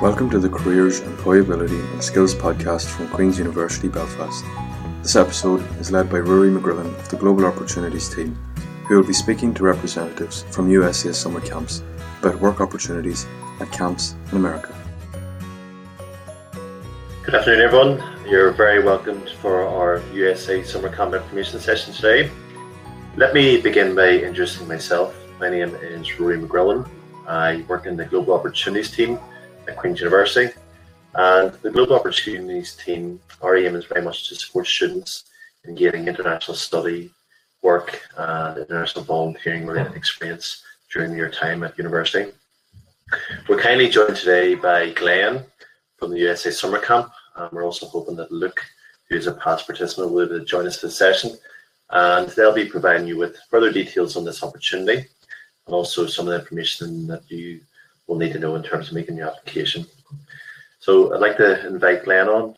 [0.00, 4.46] Welcome to the Careers, Employability and Skills podcast from Queen's University Belfast.
[5.02, 8.34] This episode is led by Rory McGrillen of the Global Opportunities team,
[8.88, 11.82] who will be speaking to representatives from USA summer camps
[12.20, 13.26] about work opportunities
[13.60, 14.74] at camps in America.
[17.22, 18.02] Good afternoon, everyone.
[18.26, 22.30] You're very welcome for our USA Summer Camp information session today.
[23.16, 25.14] Let me begin by introducing myself.
[25.38, 26.88] My name is Rory McGrillen.
[27.28, 29.18] I work in the Global Opportunities team
[29.68, 30.52] at Queen's University.
[31.14, 35.24] And the Global Opportunities team, our aim is very much to support students
[35.64, 37.10] in gaining international study,
[37.62, 39.98] work, and international volunteering related hmm.
[39.98, 42.32] experience during their time at university.
[43.48, 45.44] We're kindly joined today by Glenn
[45.96, 47.10] from the USA Summer Camp.
[47.36, 48.60] And we're also hoping that Luke,
[49.08, 51.36] who is a past participant, will join us for the session.
[51.90, 55.06] And they'll be providing you with further details on this opportunity
[55.66, 57.60] and also some of the information that you
[58.10, 59.86] will need to know in terms of making your application.
[60.80, 62.56] So I'd like to invite Glenn on.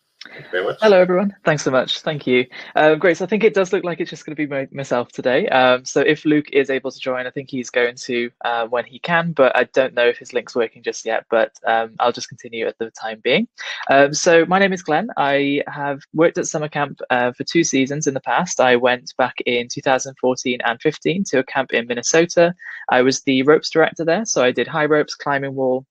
[0.50, 0.78] Very much.
[0.80, 1.34] Hello, everyone.
[1.44, 2.00] Thanks so much.
[2.00, 2.46] Thank you.
[2.76, 3.16] Um, great.
[3.16, 5.48] So I think it does look like it's just going to be my, myself today.
[5.48, 8.84] Um, so if Luke is able to join, I think he's going to uh, when
[8.84, 12.12] he can, but I don't know if his link's working just yet, but um, I'll
[12.12, 13.48] just continue at the time being.
[13.90, 15.08] Um, so my name is Glenn.
[15.16, 18.60] I have worked at summer camp uh, for two seasons in the past.
[18.60, 22.54] I went back in 2014 and 15 to a camp in Minnesota.
[22.88, 24.24] I was the ropes director there.
[24.24, 25.86] So I did high ropes, climbing wall,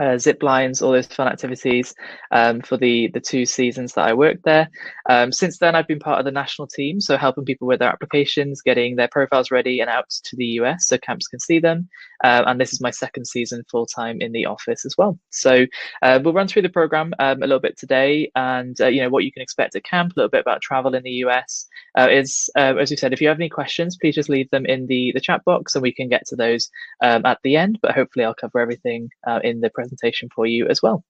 [0.00, 1.94] uh, zip lines, all those fun activities
[2.30, 4.68] um, for the the two seasons that I worked there.
[5.08, 7.88] Um, since then, I've been part of the national team, so helping people with their
[7.88, 11.88] applications, getting their profiles ready and out to the US so camps can see them.
[12.24, 15.18] Uh, and this is my second season full time in the office as well.
[15.30, 15.66] So
[16.02, 19.10] uh, we'll run through the program um, a little bit today, and uh, you know
[19.10, 21.66] what you can expect at camp, a little bit about travel in the US.
[21.98, 24.66] Uh, is uh, as we said, if you have any questions, please just leave them
[24.66, 26.68] in the the chat box, and we can get to those
[27.02, 27.78] um, at the end.
[27.80, 29.08] But hopefully, I'll cover everything
[29.42, 31.04] in the presentation presentation for you as well.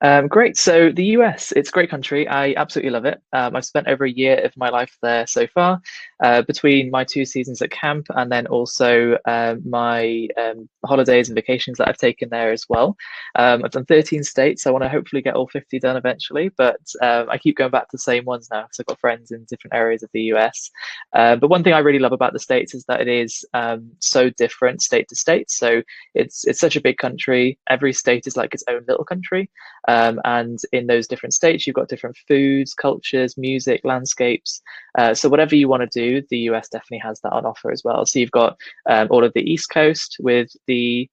[0.00, 0.56] Um, great.
[0.56, 2.28] So the US, it's a great country.
[2.28, 3.20] I absolutely love it.
[3.32, 5.80] Um, I've spent over a year of my life there so far,
[6.22, 11.34] uh, between my two seasons at camp and then also uh, my um, holidays and
[11.34, 12.96] vacations that I've taken there as well.
[13.34, 14.66] Um, I've done 13 states.
[14.66, 17.88] I want to hopefully get all 50 done eventually, but um, I keep going back
[17.88, 20.70] to the same ones now because I've got friends in different areas of the US.
[21.12, 23.90] Uh, but one thing I really love about the states is that it is um,
[23.98, 25.50] so different state to state.
[25.50, 25.82] So
[26.14, 27.58] it's it's such a big country.
[27.68, 29.50] Every state is like its own little country.
[29.88, 34.60] Um, and in those different states, you've got different foods, cultures, music, landscapes.
[34.98, 37.82] Uh, so whatever you want to do, the US definitely has that on offer as
[37.82, 38.04] well.
[38.04, 41.08] So you've got um, all of the East Coast with the,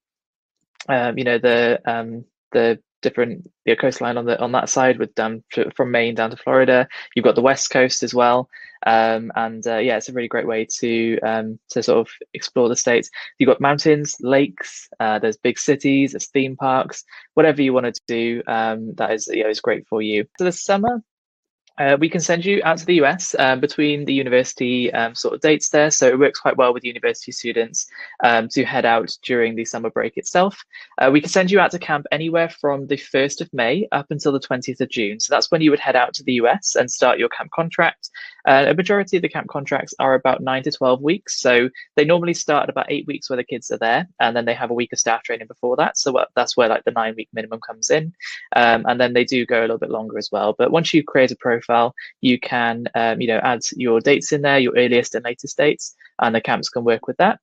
[0.90, 3.48] um, you know, the um, the different
[3.80, 5.44] coastline on the on that side with down
[5.76, 6.88] from Maine down to Florida.
[7.16, 8.50] You've got the West Coast as well,
[8.88, 12.68] um, and uh, yeah, it's a really great way to um, to sort of explore
[12.68, 13.10] the states.
[13.38, 17.04] You've got mountains, lakes, uh, there's big cities, there's theme parks,
[17.36, 18.42] whatever you want to do.
[18.48, 20.26] Um, that is yeah, is great for you.
[20.40, 21.04] So the summer
[21.78, 25.34] uh, we can send you out to the US um, between the university um, sort
[25.34, 25.92] of dates there.
[25.92, 27.88] So it works quite well with university students
[28.24, 30.64] um, to head out during the summer break itself.
[30.98, 34.08] Uh, we can send you out to camp anywhere from the 1st of May up
[34.10, 35.20] until the 20th of June.
[35.20, 38.10] So that's when you would head out to the US and start your camp contract.
[38.48, 41.40] Uh, a majority of the camp contracts are about nine to 12 weeks.
[41.40, 44.46] So they normally start at about eight weeks where the kids are there, and then
[44.46, 45.98] they have a week of staff training before that.
[45.98, 48.14] So that's where like the nine week minimum comes in.
[48.56, 50.54] Um, and then they do go a little bit longer as well.
[50.58, 51.65] But once you create a profile,
[52.22, 55.96] you can, um, you know, add your dates in there, your earliest and latest dates,
[56.22, 57.40] and the camps can work with that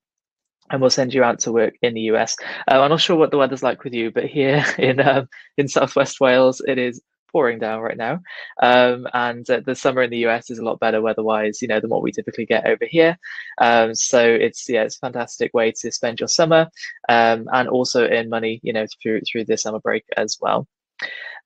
[0.71, 2.37] and we'll send you out to work in the US.
[2.71, 5.29] Uh, I'm not sure what the weather's like with you, but here in um,
[5.59, 7.01] in Southwest Wales, it is
[7.33, 8.21] pouring down right now.
[8.63, 11.81] Um, and uh, the summer in the US is a lot better weather-wise, you know,
[11.81, 13.17] than what we typically get over here.
[13.59, 16.69] Um, so it's yeah, it's a fantastic way to spend your summer
[17.09, 20.67] um, and also earn money, you know, through through the summer break as well.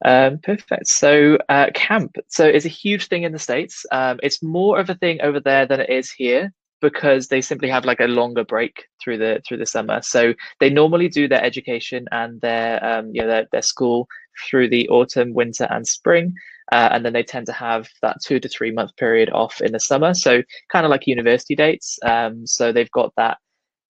[0.05, 0.89] Um, perfect.
[0.89, 2.17] So uh, camp.
[2.29, 3.87] So it's a huge thing in the states.
[3.93, 7.69] Um, it's more of a thing over there than it is here because they simply
[7.71, 10.03] have like a longer break through the through the summer.
[10.03, 14.07] So they normally do their education and their um, you know their, their school
[14.49, 16.35] through the autumn, winter, and spring.
[16.73, 19.73] Uh, and then they tend to have that two to three month period off in
[19.73, 20.13] the summer.
[20.15, 21.99] So kind of like university dates.
[22.05, 23.39] Um, so they've got that,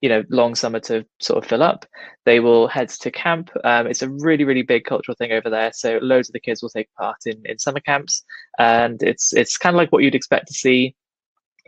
[0.00, 1.86] you know, long summer to sort of fill up.
[2.24, 3.50] They will head to camp.
[3.64, 5.72] Um, it's a really, really big cultural thing over there.
[5.74, 8.24] So loads of the kids will take part in, in summer camps,
[8.58, 10.94] and it's it's kind of like what you'd expect to see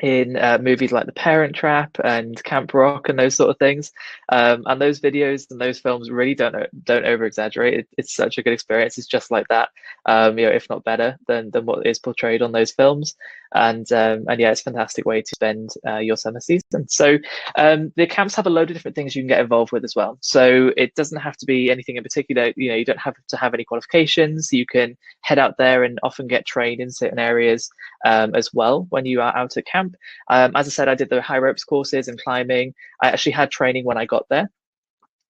[0.00, 3.92] in uh, movies like The Parent Trap and Camp Rock and those sort of things.
[4.30, 7.80] Um, and those videos and those films really don't don't over exaggerate.
[7.80, 8.98] It, it's such a good experience.
[8.98, 9.70] It's just like that,
[10.06, 13.14] um, you know, if not better than than what is portrayed on those films.
[13.54, 16.88] And um, and yeah, it's a fantastic way to spend uh, your summer season.
[16.88, 17.18] So
[17.56, 19.96] um, the camps have a load of different things you can get involved with as
[19.96, 20.18] well.
[20.20, 22.52] So it doesn't have to be anything in particular.
[22.56, 24.52] You know, you don't have to have any qualifications.
[24.52, 27.70] You can head out there and often get trained in certain areas
[28.04, 29.87] um, as well when you are out at camp.
[30.28, 32.74] Um, as I said, I did the high ropes courses and climbing.
[33.02, 34.50] I actually had training when I got there.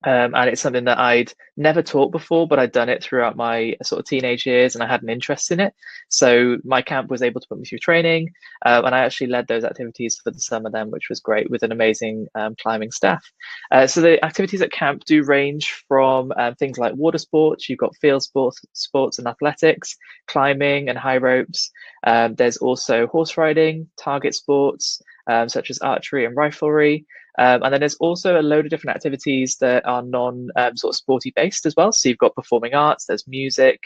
[0.05, 3.75] Um, and it's something that I'd never taught before, but I'd done it throughout my
[3.83, 5.73] sort of teenage years, and I had an interest in it.
[6.07, 8.31] So my camp was able to put me through training,
[8.65, 11.63] uh, and I actually led those activities for the summer then, which was great with
[11.63, 13.23] an amazing um, climbing staff.
[13.71, 17.67] Uh, so the activities at camp do range from um, things like water sports.
[17.67, 19.97] You've got field sports, sports and athletics,
[20.27, 21.71] climbing and high ropes.
[22.05, 27.05] Um, there's also horse riding, target sports um, such as archery and riflery.
[27.39, 30.93] Um, and then there's also a load of different activities that are non um, sort
[30.93, 31.93] of sporty based as well.
[31.93, 33.79] So you've got performing arts, there's music,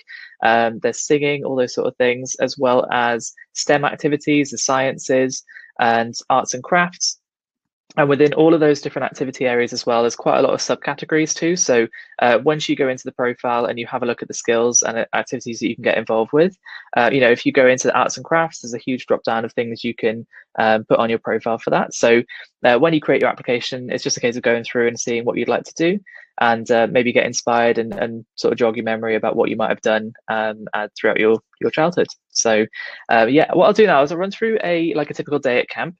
[0.44, 5.44] um, there's singing, all those sort of things, as well as STEM activities, the sciences,
[5.80, 7.20] and arts and crafts
[7.96, 10.60] and within all of those different activity areas as well, there's quite a lot of
[10.60, 11.56] subcategories too.
[11.56, 11.88] So
[12.20, 14.82] uh, once you go into the profile and you have a look at the skills
[14.82, 16.58] and activities that you can get involved with,
[16.98, 19.24] uh, you know, if you go into the arts and crafts, there's a huge drop
[19.24, 20.26] down of things you can
[20.58, 21.94] um, put on your profile for that.
[21.94, 22.24] So
[22.64, 25.24] uh, when you create your application, it's just a case of going through and seeing
[25.24, 26.00] what you'd like to do
[26.42, 29.56] and uh, maybe get inspired and, and sort of jog your memory about what you
[29.56, 32.08] might have done um, uh, throughout your, your childhood.
[32.30, 32.66] So
[33.12, 35.60] uh, yeah, what I'll do now is I'll run through a like a typical day
[35.60, 35.96] at camp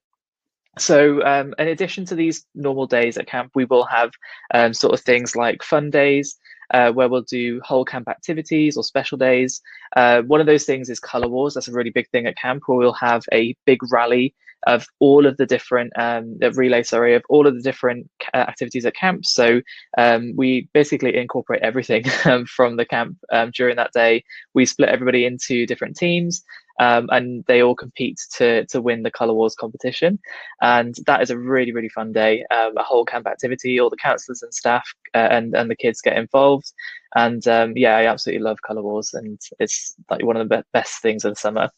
[0.78, 4.12] so um, in addition to these normal days at camp, we will have
[4.54, 6.38] um, sort of things like fun days,
[6.74, 9.62] uh, where we'll do whole camp activities or special days.
[9.96, 11.54] Uh, one of those things is color wars.
[11.54, 14.34] That's a really big thing at camp, where we'll have a big rally
[14.68, 18.86] of all of the different um, relay, sorry, of all of the different uh, activities
[18.86, 19.26] at camp.
[19.26, 19.62] So
[19.98, 24.24] um, we basically incorporate everything um, from the camp um, during that day.
[24.54, 26.44] We split everybody into different teams
[26.80, 30.20] um, and they all compete to to win the Color Wars competition,
[30.62, 32.46] and that is a really really fun day.
[32.52, 36.02] Um, a whole camp activity, all the counsellors and staff uh, and and the kids
[36.02, 36.74] get involved,
[37.16, 40.64] and um, yeah, I absolutely love Color Wars, and it's like one of the be-
[40.74, 41.70] best things of the summer.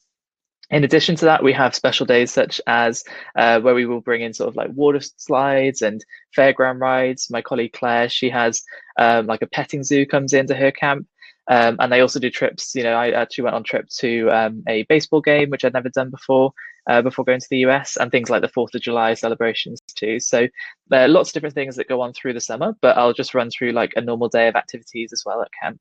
[0.71, 3.03] In addition to that, we have special days such as
[3.35, 6.03] uh, where we will bring in sort of like water slides and
[6.35, 7.29] fairground rides.
[7.29, 8.63] My colleague Claire, she has
[8.97, 11.07] um, like a petting zoo comes into her camp,
[11.47, 12.73] um, and they also do trips.
[12.73, 15.89] You know, I actually went on trip to um, a baseball game, which I'd never
[15.89, 16.51] done before,
[16.89, 20.19] uh, before going to the US, and things like the Fourth of July celebrations too.
[20.19, 20.47] So
[20.87, 22.73] there are lots of different things that go on through the summer.
[22.81, 25.79] But I'll just run through like a normal day of activities as well at camp.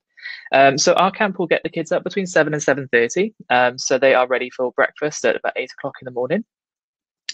[0.53, 3.79] Um, so our camp will get the kids up between seven and seven thirty, um,
[3.79, 6.45] so they are ready for breakfast at about eight o'clock in the morning.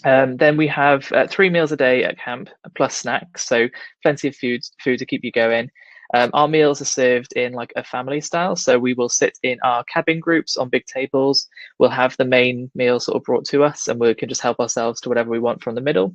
[0.03, 3.67] Um, then we have uh, three meals a day at camp plus snacks, so
[4.01, 5.69] plenty of food food to keep you going.
[6.13, 8.55] Um, our meals are served in like a family style.
[8.55, 11.47] So we will sit in our cabin groups on big tables.
[11.79, 14.59] We'll have the main meal sort of brought to us and we can just help
[14.59, 16.13] ourselves to whatever we want from the middle.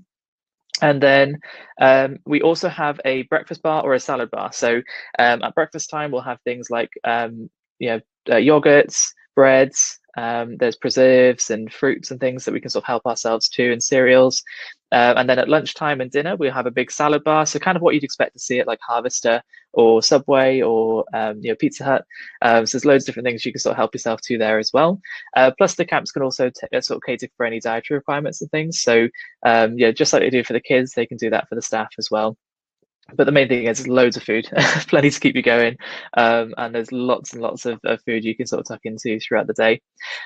[0.82, 1.38] And then
[1.81, 4.52] um, we also have a breakfast bar or a salad bar.
[4.52, 4.82] So
[5.19, 8.00] um, at breakfast time, we'll have things like um, you know
[8.31, 9.02] uh, yogurts,
[9.34, 13.49] breads, um, there's preserves and fruits and things that we can sort of help ourselves
[13.50, 14.43] to, and cereals.
[14.92, 17.44] Uh, and then at lunchtime and dinner, we'll have a big salad bar.
[17.46, 19.42] So kind of what you'd expect to see at like Harvester
[19.72, 22.04] or Subway or um, you know Pizza Hut.
[22.42, 24.58] Um, so there's loads of different things you can sort of help yourself to there
[24.58, 25.00] as well.
[25.36, 28.40] Uh, plus the camps can also t- uh, sort of cater for any dietary requirements
[28.40, 28.81] and things.
[28.81, 29.08] So
[29.44, 31.62] um, yeah, just like they do for the kids, they can do that for the
[31.62, 32.36] staff as well
[33.15, 34.48] but the main thing is loads of food,
[34.89, 35.77] plenty to keep you going,
[36.17, 39.19] um, and there's lots and lots of, of, food you can sort of tuck into
[39.20, 39.81] throughout the day.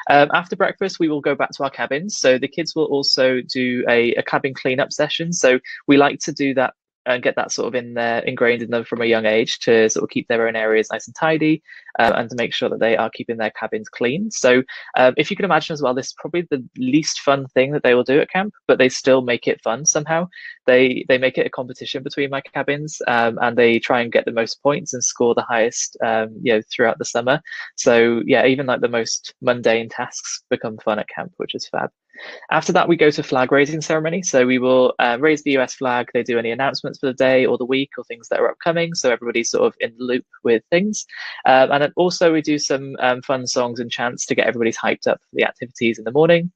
[0.09, 2.17] Um, after breakfast, we will go back to our cabins.
[2.19, 5.33] So the kids will also do a, a cabin cleanup session.
[5.33, 6.75] So we like to do that
[7.07, 9.88] and get that sort of in there ingrained in them from a young age to
[9.88, 11.62] sort of keep their own areas nice and tidy
[11.99, 14.30] uh, and to make sure that they are keeping their cabins clean.
[14.30, 14.62] So
[14.97, 17.83] um, if you can imagine as well this is probably the least fun thing that
[17.83, 20.28] they will do at camp but they still make it fun somehow.
[20.66, 24.25] They they make it a competition between my cabins um, and they try and get
[24.25, 27.40] the most points and score the highest um, you know throughout the summer.
[27.76, 31.90] So yeah even like the most mundane tasks become fun at camp which is fab
[32.50, 34.23] after that, we go to flag raising ceremony.
[34.23, 36.09] So we will uh, raise the US flag.
[36.12, 38.95] They do any announcements for the day or the week or things that are upcoming.
[38.95, 41.07] So everybody's sort of in the loop with things.
[41.47, 44.79] Um, and then also we do some um, fun songs and chants to get everybody's
[44.79, 46.53] hyped up for the activities in the morning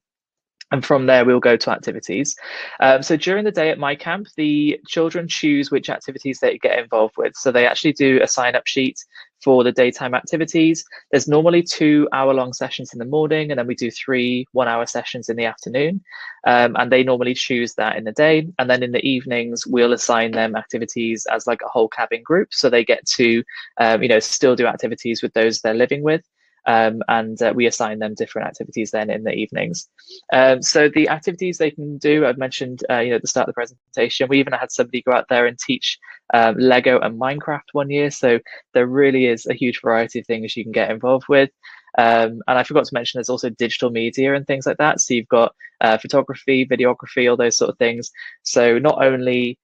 [0.70, 2.34] and from there we'll go to activities
[2.80, 6.78] um, so during the day at my camp the children choose which activities they get
[6.78, 8.98] involved with so they actually do a sign up sheet
[9.44, 10.84] for the daytime activities.
[11.10, 14.68] There's normally two hour long sessions in the morning, and then we do three one
[14.68, 16.02] hour sessions in the afternoon.
[16.46, 18.48] Um, and they normally choose that in the day.
[18.58, 22.48] And then in the evenings, we'll assign them activities as like a whole cabin group.
[22.52, 23.42] So they get to,
[23.78, 26.22] um, you know, still do activities with those they're living with.
[26.66, 29.88] Um, and uh, we assign them different activities then in the evenings.
[30.32, 33.48] Um, so the activities they can do, I've mentioned, uh, you know, at the start
[33.48, 35.98] of the presentation, we even had somebody go out there and teach
[36.32, 38.10] um, Lego and Minecraft one year.
[38.10, 38.40] So
[38.72, 41.50] there really is a huge variety of things you can get involved with.
[41.96, 45.00] Um, and I forgot to mention there's also digital media and things like that.
[45.00, 48.10] So you've got uh, photography, videography, all those sort of things.
[48.42, 49.58] So not only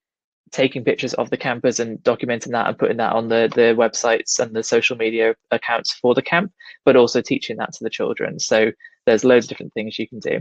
[0.53, 4.39] taking pictures of the campus and documenting that and putting that on the, the websites
[4.39, 6.53] and the social media accounts for the camp,
[6.85, 8.39] but also teaching that to the children.
[8.39, 8.73] So
[9.07, 10.41] there's loads of different things you can do.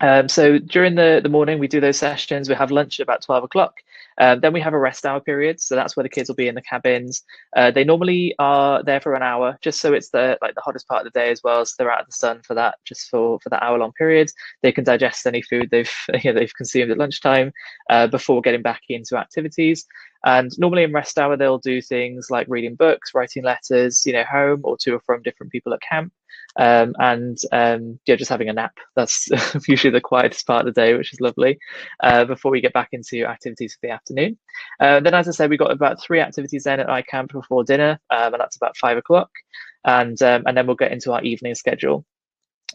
[0.00, 2.48] Um, so during the, the morning, we do those sessions.
[2.48, 3.74] We have lunch at about 12 o'clock.
[4.18, 5.60] Um, then we have a rest hour period.
[5.60, 7.22] So that's where the kids will be in the cabins.
[7.56, 10.88] Uh, they normally are there for an hour, just so it's the like the hottest
[10.88, 11.64] part of the day as well.
[11.64, 14.30] So they're out of the sun for that, just for, for that hour long period.
[14.62, 15.92] They can digest any food they've
[16.24, 17.52] you know, they've consumed at lunchtime
[17.88, 19.86] uh, before getting back into activities.
[20.24, 24.24] And normally in rest hour, they'll do things like reading books, writing letters, you know,
[24.24, 26.12] home or to or from different people at camp
[26.56, 28.76] um, and um, yeah, just having a nap.
[28.94, 29.28] That's
[29.68, 31.58] usually the quietest part of the day, which is lovely.
[32.02, 34.38] Uh, before we get back into activities for the afternoon.
[34.80, 37.98] Uh, then, as I said, we got about three activities then at iCamp before dinner,
[38.10, 39.30] um, and that's about five o'clock.
[39.84, 42.04] And um, and then we'll get into our evening schedule.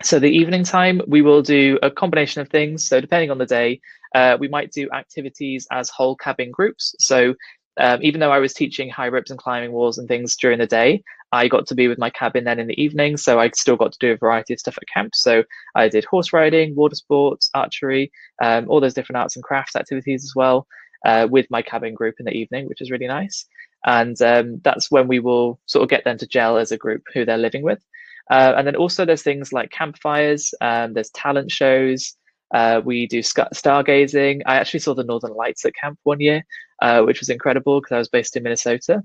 [0.02, 2.88] So the evening time, we will do a combination of things.
[2.88, 3.82] So depending on the day,
[4.16, 6.96] uh, we might do activities as whole cabin groups.
[7.00, 7.36] So
[7.80, 10.68] um, even though I was teaching high ropes and climbing walls and things during the
[10.68, 13.18] day, I got to be with my cabin then in the evening.
[13.18, 15.16] So I still got to do a variety of stuff at camp.
[15.16, 15.44] So
[15.76, 18.12] I did horse riding, water sports, archery,
[18.42, 20.68] um, all those different arts and crafts activities as well
[21.06, 23.46] uh, with my cabin group in the evening, which is really nice.
[23.86, 27.04] And um, that's when we will sort of get them to gel as a group
[27.14, 27.80] who they're living with.
[28.30, 32.16] Uh, and then also there's things like campfires, um, there's talent shows,
[32.54, 34.42] uh, we do stargazing.
[34.46, 36.44] I actually saw the Northern Lights at camp one year,
[36.82, 39.04] uh, which was incredible because I was based in Minnesota.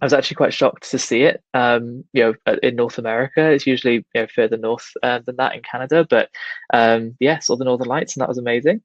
[0.00, 1.42] I was actually quite shocked to see it.
[1.54, 5.54] Um, you know, in North America, it's usually you know further north uh, than that
[5.54, 6.28] in Canada, but
[6.72, 8.82] um, yeah, saw the Northern Lights, and that was amazing.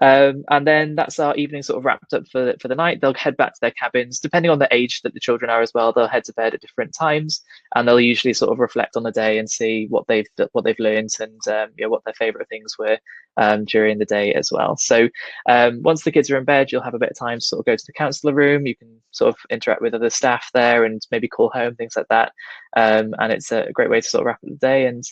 [0.00, 3.00] Um, and then that's our evening sort of wrapped up for, for the night.
[3.00, 5.72] They'll head back to their cabins, depending on the age that the children are as
[5.74, 5.92] well.
[5.92, 7.42] They'll head to bed at different times,
[7.74, 10.78] and they'll usually sort of reflect on the day and see what they've what they've
[10.78, 12.98] learned and um, you know, what their favourite things were
[13.36, 14.76] um, during the day as well.
[14.76, 15.08] So
[15.48, 17.60] um, once the kids are in bed, you'll have a bit of time to sort
[17.60, 18.66] of go to the counsellor room.
[18.66, 22.08] You can sort of interact with other staff there and maybe call home things like
[22.08, 22.32] that.
[22.76, 25.04] Um, and it's a great way to sort of wrap up the day and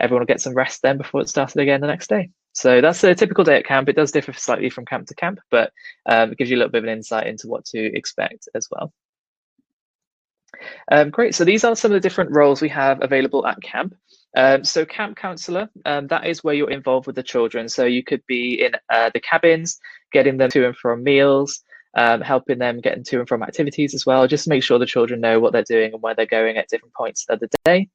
[0.00, 2.30] everyone will get some rest then before it started again the next day.
[2.52, 3.88] So that's a typical day at camp.
[3.88, 5.72] It does differ slightly from camp to camp, but
[6.06, 8.68] um, it gives you a little bit of an insight into what to expect as
[8.70, 8.92] well.
[10.90, 11.34] Um, great.
[11.34, 13.94] So these are some of the different roles we have available at camp.
[14.36, 17.68] Um, so camp counselor, um, that is where you're involved with the children.
[17.68, 19.78] So you could be in uh, the cabins,
[20.12, 21.62] getting them to and from meals,
[21.96, 24.86] um, helping them getting to and from activities as well, just to make sure the
[24.86, 27.88] children know what they're doing and where they're going at different points of the day.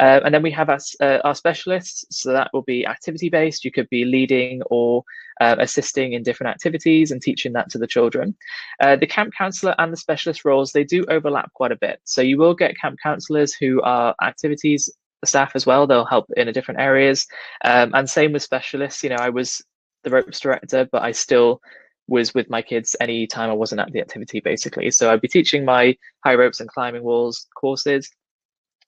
[0.00, 3.64] Uh, and then we have our, uh, our specialists, so that will be activity based.
[3.64, 5.04] You could be leading or
[5.40, 8.36] uh, assisting in different activities and teaching that to the children.
[8.80, 12.00] Uh, the camp counselor and the specialist roles, they do overlap quite a bit.
[12.04, 14.90] So you will get camp counselors who are activities
[15.24, 15.86] staff as well.
[15.86, 17.26] They'll help in different areas.
[17.64, 19.02] Um, and same with specialists.
[19.02, 19.62] You know, I was
[20.04, 21.60] the ropes director, but I still
[22.08, 24.90] was with my kids any time I wasn't at the activity, basically.
[24.90, 28.10] So I'd be teaching my high ropes and climbing walls courses.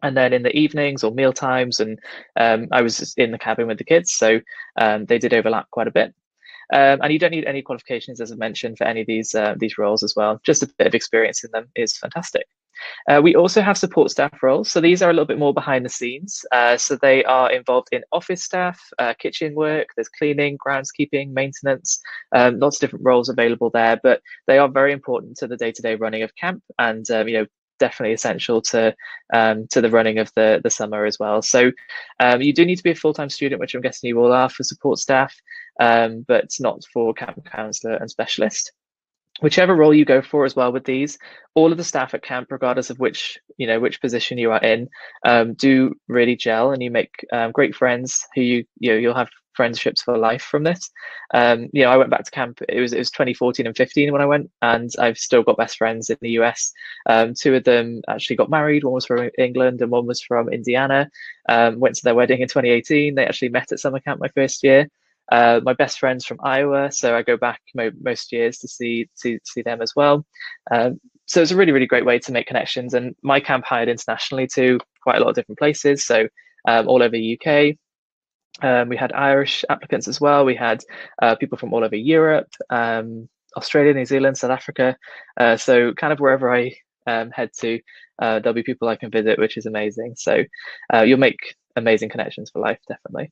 [0.03, 1.99] And then in the evenings or meal times, and
[2.37, 4.41] um, I was in the cabin with the kids, so
[4.81, 6.15] um, they did overlap quite a bit.
[6.73, 9.55] Um, and you don't need any qualifications, as I mentioned, for any of these uh,
[9.59, 10.41] these roles as well.
[10.45, 12.47] Just a bit of experience in them is fantastic.
[13.09, 14.71] Uh, we also have support staff roles.
[14.71, 16.45] So these are a little bit more behind the scenes.
[16.53, 22.01] Uh, so they are involved in office staff, uh, kitchen work, there's cleaning, groundskeeping, maintenance,
[22.35, 25.95] um, lots of different roles available there, but they are very important to the day-to-day
[25.97, 27.47] running of camp and, um, you know,
[27.79, 28.95] definitely essential to
[29.33, 31.43] um, to the running of the the summer as well.
[31.43, 31.71] So
[32.19, 34.33] um, you do need to be a full time student, which I'm guessing you all
[34.33, 35.35] are for support staff,
[35.81, 38.73] um, but not for camp counselor and specialist
[39.41, 41.19] whichever role you go for as well with these
[41.55, 44.63] all of the staff at camp regardless of which you know which position you are
[44.63, 44.89] in
[45.25, 49.15] um, do really gel and you make um, great friends who you you know you'll
[49.15, 50.89] have friendships for life from this.
[51.35, 54.13] Um, you know i went back to camp it was it was 2014 and 15
[54.13, 56.73] when i went and i've still got best friends in the us
[57.11, 60.49] um, two of them actually got married one was from england and one was from
[60.49, 61.11] indiana.
[61.51, 64.63] Um, went to their wedding in 2018 they actually met at summer camp my first
[64.63, 64.89] year
[65.33, 69.09] uh, my best friends from Iowa, so I go back mo- most years to see
[69.23, 70.25] to see them as well.
[70.71, 72.95] Um, so it's a really, really great way to make connections.
[72.95, 76.05] And my camp hired internationally to quite a lot of different places.
[76.05, 76.29] So
[76.67, 77.77] um, all over the UK.
[78.61, 80.45] Um, we had Irish applicants as well.
[80.45, 80.83] We had
[81.23, 84.97] uh, people from all over Europe, um, Australia, New Zealand, South Africa.
[85.37, 86.75] Uh, so kind of wherever I
[87.07, 87.81] um, head to,
[88.21, 90.15] uh, there'll be people I can visit, which is amazing.
[90.17, 90.45] So
[90.93, 93.31] uh, you'll make amazing connections for life, definitely.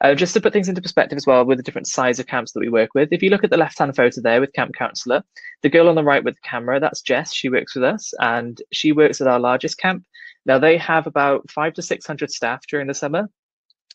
[0.00, 2.52] Uh, just to put things into perspective as well with the different size of camps
[2.52, 5.22] that we work with, if you look at the left-hand photo there with Camp Counselor,
[5.62, 8.60] the girl on the right with the camera, that's Jess, she works with us, and
[8.72, 10.04] she works at our largest camp.
[10.46, 13.28] Now they have about five to 600 staff during the summer,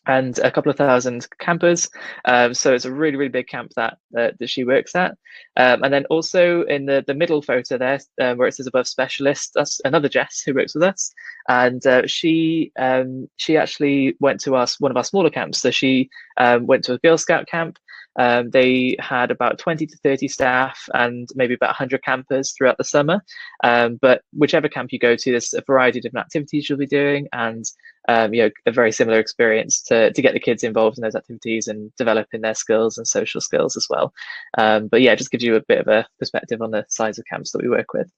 [0.06, 1.88] and a couple of thousand campers.
[2.24, 5.12] Um, so it's a really, really big camp that uh, that she works at.
[5.56, 8.88] Um, and then also in the, the middle photo there, um, where it says above
[8.88, 11.12] specialist, that's another Jess who works with us.
[11.48, 15.60] And uh, she um, she actually went to us one of our smaller camps.
[15.60, 17.78] So she um, went to a Girl Scout camp
[18.20, 22.84] um, they had about 20 to 30 staff and maybe about 100 campers throughout the
[22.84, 23.24] summer.
[23.64, 26.86] Um, but whichever camp you go to, there's a variety of different activities you'll be
[26.86, 27.64] doing and
[28.08, 31.14] um, you know a very similar experience to, to get the kids involved in those
[31.14, 34.12] activities and developing their skills and social skills as well.
[34.58, 37.18] Um, but yeah, it just gives you a bit of a perspective on the size
[37.18, 38.10] of camps that we work with.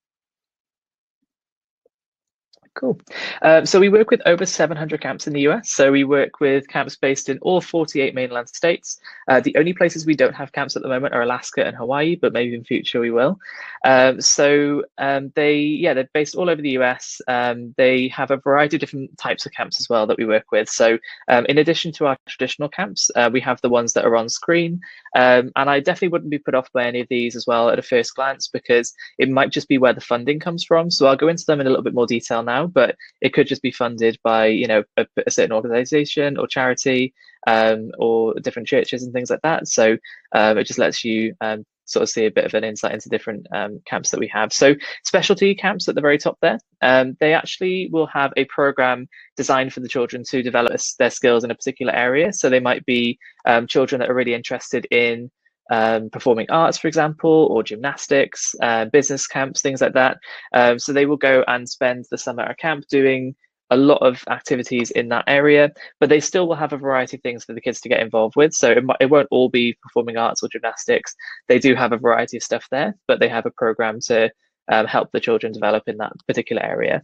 [2.75, 2.99] Cool.
[3.43, 5.71] Um, so we work with over 700 camps in the US.
[5.71, 8.99] So we work with camps based in all 48 mainland states.
[9.29, 12.17] Uh, the only places we don't have camps at the moment are Alaska and Hawaii,
[12.17, 13.38] but maybe in future we will.
[13.85, 17.21] Um, so um, they, yeah, they're based all over the US.
[17.29, 20.50] Um, they have a variety of different types of camps as well that we work
[20.50, 20.69] with.
[20.69, 20.99] So
[21.29, 24.31] um, in addition to our traditional camps, uh, we have the ones that are on
[24.31, 24.81] screen.
[25.14, 27.79] Um, and I definitely wouldn't be put off by any of these as well at
[27.79, 30.91] a first glance because it might just be where the funding comes from.
[30.91, 33.47] So I'll go into them in a little bit more detail now, but it could
[33.47, 37.14] just be funded by, you know, a, a certain organization or charity
[37.47, 39.69] um, or different churches and things like that.
[39.69, 39.97] So
[40.33, 43.09] um, it just lets you um, sort of see a bit of an insight into
[43.09, 44.52] different um, camps that we have.
[44.52, 49.09] So specialty camps at the very top there, um, they actually will have a program
[49.37, 52.33] designed for the children to develop their skills in a particular area.
[52.33, 55.31] So they might be um, children that are really interested in
[55.71, 60.19] um, performing arts, for example, or gymnastics, uh, business camps, things like that.
[60.52, 63.35] Um, so they will go and spend the summer at camp doing
[63.71, 67.23] a lot of activities in that area, but they still will have a variety of
[67.23, 68.52] things for the kids to get involved with.
[68.52, 71.14] So it, it won't all be performing arts or gymnastics.
[71.49, 74.30] They do have a variety of stuff there, but they have a program to
[74.71, 77.02] um, help the children develop in that particular area.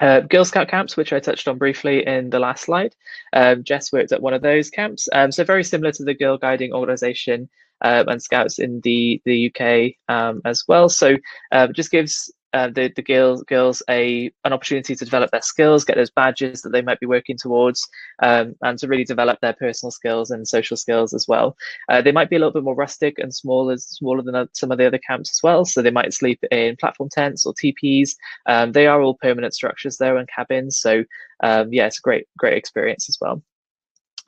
[0.00, 2.94] Uh, Girl Scout camps, which I touched on briefly in the last slide.
[3.32, 5.08] Um, Jess worked at one of those camps.
[5.12, 7.48] Um, so very similar to the Girl Guiding Organisation um,
[7.82, 10.88] and Scouts in the, the UK um, as well.
[10.88, 11.16] So
[11.52, 15.84] uh, just gives uh, the, the girls, girls a an opportunity to develop their skills,
[15.84, 17.86] get those badges that they might be working towards,
[18.22, 21.56] um, and to really develop their personal skills and social skills as well.
[21.88, 24.78] Uh, they might be a little bit more rustic and smaller, smaller than some of
[24.78, 25.64] the other camps as well.
[25.64, 28.16] So they might sleep in platform tents or teepees.
[28.46, 30.78] Um, they are all permanent structures there and cabins.
[30.80, 31.04] So
[31.42, 33.42] um, yeah, it's a great, great experience as well.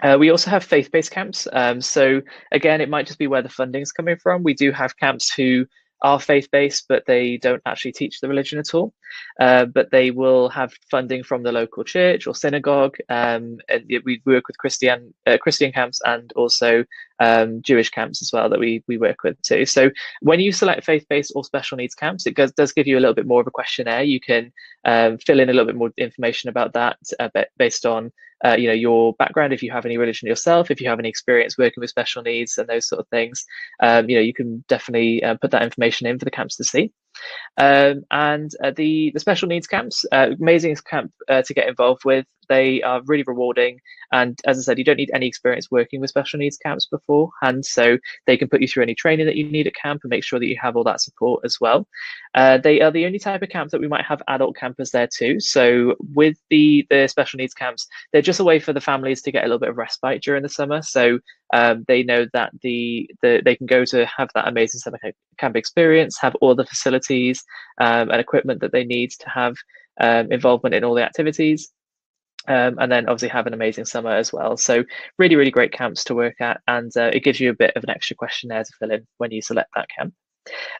[0.02, 1.46] Uh, we also have faith-based camps.
[1.52, 4.42] Um, so again, it might just be where the funding is coming from.
[4.42, 5.66] We do have camps who
[6.02, 8.94] are faith-based, but they don't actually teach the religion at all.
[9.38, 12.96] Uh, but they will have funding from the local church or synagogue.
[13.08, 16.84] Um, and we work with Christian uh, Christian camps and also
[17.18, 19.66] um, Jewish camps as well that we we work with too.
[19.66, 19.90] So
[20.22, 23.14] when you select faith-based or special needs camps, it does, does give you a little
[23.14, 24.02] bit more of a questionnaire.
[24.02, 24.52] You can
[24.84, 28.12] um, fill in a little bit more information about that uh, based on
[28.44, 31.08] uh, you know your background if you have any religion yourself if you have any
[31.08, 33.44] experience working with special needs and those sort of things
[33.82, 36.64] um, you know you can definitely uh, put that information in for the camps to
[36.64, 36.92] see.
[37.58, 42.04] Um, and uh, the the special needs camps uh, amazing camp uh, to get involved
[42.04, 43.80] with they are really rewarding.
[44.12, 47.64] And as I said, you don't need any experience working with special needs camps beforehand.
[47.64, 50.24] So they can put you through any training that you need at camp and make
[50.24, 51.86] sure that you have all that support as well.
[52.34, 55.06] Uh, they are the only type of camp that we might have adult campers there
[55.06, 55.38] too.
[55.40, 59.32] So with the, the special needs camps, they're just a way for the families to
[59.32, 60.82] get a little bit of respite during the summer.
[60.82, 61.20] So
[61.52, 64.98] um, they know that the, the they can go to have that amazing summer
[65.38, 67.42] camp experience, have all the facilities
[67.80, 69.54] um, and equipment that they need to have
[70.00, 71.72] um, involvement in all the activities.
[72.48, 74.56] Um, and then obviously have an amazing summer as well.
[74.56, 74.82] So
[75.18, 77.84] really, really great camps to work at, and uh, it gives you a bit of
[77.84, 80.14] an extra questionnaire to fill in when you select that camp.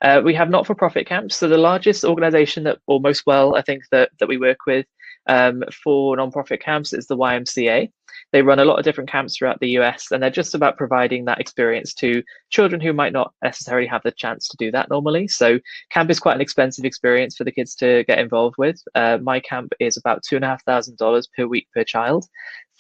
[0.03, 1.37] Uh, we have not-for-profit camps.
[1.37, 4.87] So the largest organisation that, or most well, I think that that we work with
[5.27, 7.91] um, for non-profit camps is the YMCA.
[8.33, 11.25] They run a lot of different camps throughout the US, and they're just about providing
[11.25, 15.29] that experience to children who might not necessarily have the chance to do that normally.
[15.29, 15.59] So,
[15.91, 18.81] camp is quite an expensive experience for the kids to get involved with.
[18.95, 22.27] Uh, my camp is about two and a half thousand dollars per week per child.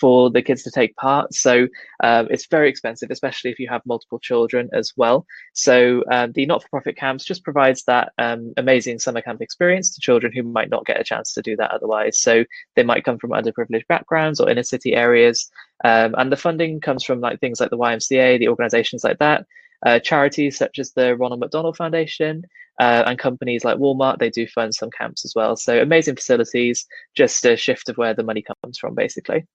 [0.00, 1.34] For the kids to take part.
[1.34, 1.68] So
[2.02, 5.26] um, it's very expensive, especially if you have multiple children as well.
[5.52, 10.32] So um, the not-for-profit camps just provides that um, amazing summer camp experience to children
[10.32, 12.18] who might not get a chance to do that otherwise.
[12.18, 12.44] So
[12.76, 15.50] they might come from underprivileged backgrounds or inner city areas.
[15.84, 19.46] Um, and the funding comes from like things like the YMCA, the organizations like that,
[19.84, 22.44] uh, charities such as the Ronald McDonald Foundation,
[22.80, 25.54] uh, and companies like Walmart, they do fund some camps as well.
[25.56, 29.46] So amazing facilities, just a shift of where the money comes from, basically.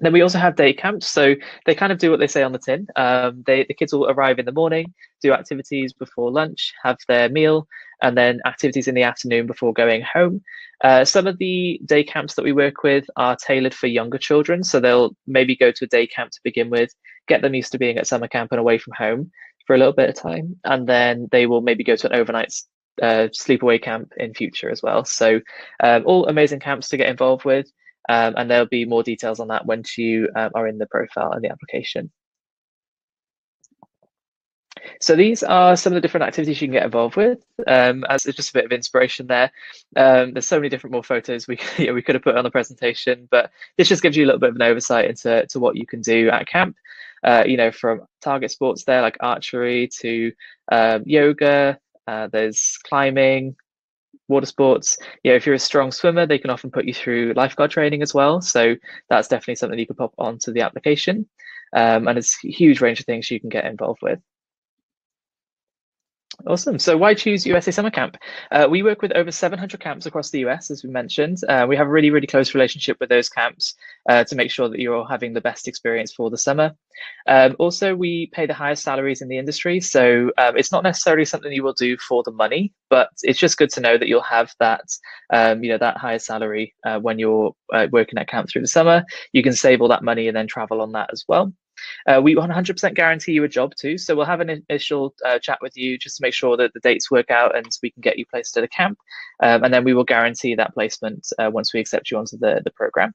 [0.00, 1.34] Then we also have day camps, so
[1.66, 2.86] they kind of do what they say on the tin.
[2.96, 7.28] Um, they, the kids will arrive in the morning, do activities before lunch, have their
[7.28, 7.66] meal,
[8.00, 10.40] and then activities in the afternoon before going home.
[10.82, 14.64] Uh, some of the day camps that we work with are tailored for younger children,
[14.64, 16.90] so they'll maybe go to a day camp to begin with,
[17.28, 19.30] get them used to being at summer camp and away from home
[19.66, 22.52] for a little bit of time, and then they will maybe go to an overnight
[23.00, 25.04] uh, sleepaway camp in future as well.
[25.04, 25.40] So
[25.82, 27.70] um, all amazing camps to get involved with.
[28.08, 31.32] Um, and there'll be more details on that once you um, are in the profile
[31.32, 32.10] and the application.
[35.00, 37.38] So these are some of the different activities you can get involved with.
[37.66, 39.50] Um, as just a bit of inspiration there.
[39.96, 42.50] Um, there's so many different more photos we yeah, we could have put on the
[42.50, 45.76] presentation, but this just gives you a little bit of an oversight into to what
[45.76, 46.76] you can do at camp.
[47.24, 50.32] Uh, you know, from target sports there like archery to
[50.72, 51.78] um, yoga.
[52.08, 53.54] Uh, there's climbing,
[54.28, 54.98] water sports.
[55.24, 58.14] Know, if you're a strong swimmer, they can often put you through lifeguard training as
[58.14, 58.40] well.
[58.40, 58.76] So
[59.08, 61.28] that's definitely something you can pop onto the application.
[61.74, 64.20] Um, and it's a huge range of things you can get involved with.
[66.44, 66.78] Awesome.
[66.80, 68.16] So why choose USA Summer Camp?
[68.50, 71.38] Uh, we work with over 700 camps across the US, as we mentioned.
[71.48, 73.74] Uh, we have a really, really close relationship with those camps
[74.08, 76.72] uh, to make sure that you're all having the best experience for the summer.
[77.28, 79.78] Um, also, we pay the highest salaries in the industry.
[79.80, 83.56] So um, it's not necessarily something you will do for the money, but it's just
[83.56, 84.84] good to know that you'll have that,
[85.32, 88.68] um, you know, that higher salary uh, when you're uh, working at camp through the
[88.68, 89.04] summer.
[89.32, 91.52] You can save all that money and then travel on that as well.
[92.06, 93.98] Uh, we 100% guarantee you a job too.
[93.98, 96.80] So we'll have an initial uh, chat with you just to make sure that the
[96.80, 98.98] dates work out and we can get you placed at a camp.
[99.42, 102.60] Um, and then we will guarantee that placement uh, once we accept you onto the,
[102.64, 103.12] the program.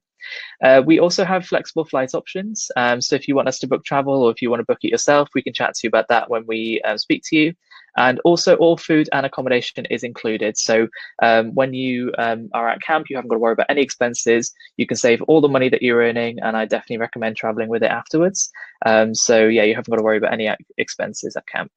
[0.64, 2.70] Uh, we also have flexible flight options.
[2.76, 4.80] Um, so if you want us to book travel or if you want to book
[4.82, 7.54] it yourself, we can chat to you about that when we uh, speak to you.
[7.98, 10.58] And also all food and accommodation is included.
[10.58, 10.88] So
[11.22, 14.54] um, when you um, are at camp, you haven't got to worry about any expenses.
[14.78, 16.40] You can save all the money that you're earning.
[16.40, 18.50] And I definitely recommend traveling with it afterwards.
[18.86, 21.72] Um, so yeah, you haven't got to worry about any expenses at camp.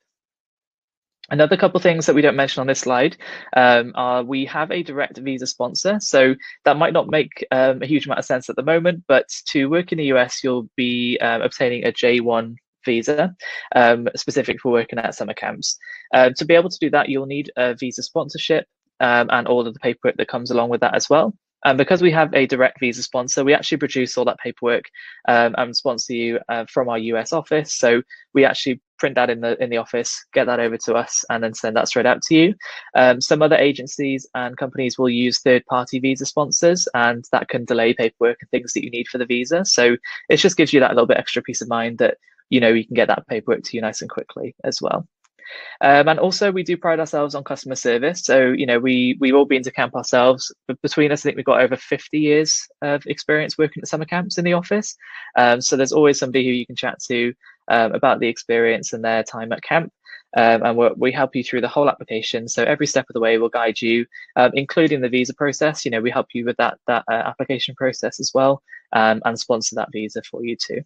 [1.30, 3.16] Another couple things that we don't mention on this slide
[3.56, 5.98] um, are we have a direct visa sponsor.
[6.00, 9.28] So that might not make um, a huge amount of sense at the moment, but
[9.50, 13.34] to work in the US, you'll be um, obtaining a J1 visa
[13.74, 15.76] um, specific for working at summer camps.
[16.14, 18.66] Uh, to be able to do that, you'll need a visa sponsorship
[19.00, 21.34] um, and all of the paperwork that comes along with that as well.
[21.64, 24.84] And because we have a direct visa sponsor, we actually produce all that paperwork
[25.28, 27.74] um, and sponsor you uh, from our US office.
[27.74, 31.24] So we actually print that in the in the office, get that over to us,
[31.28, 32.54] and then send that straight out to you.
[32.94, 37.92] Um, some other agencies and companies will use third-party visa sponsors, and that can delay
[37.92, 39.64] paperwork and things that you need for the visa.
[39.64, 39.96] So
[40.30, 42.16] it just gives you that little bit extra peace of mind that
[42.50, 45.06] you know you can get that paperwork to you nice and quickly as well.
[45.80, 48.22] Um, and also, we do pride ourselves on customer service.
[48.24, 50.52] So, you know, we we've all been to camp ourselves.
[50.68, 54.04] But between us, I think we've got over 50 years of experience working at summer
[54.04, 54.94] camps in the office.
[55.36, 57.34] Um, so there's always somebody who you can chat to
[57.68, 59.92] um, about the experience and their time at camp.
[60.36, 62.46] Um, and we help you through the whole application.
[62.46, 65.84] So every step of the way, we'll guide you, um, including the visa process.
[65.84, 69.38] You know, we help you with that that uh, application process as well, um, and
[69.38, 70.82] sponsor that visa for you too.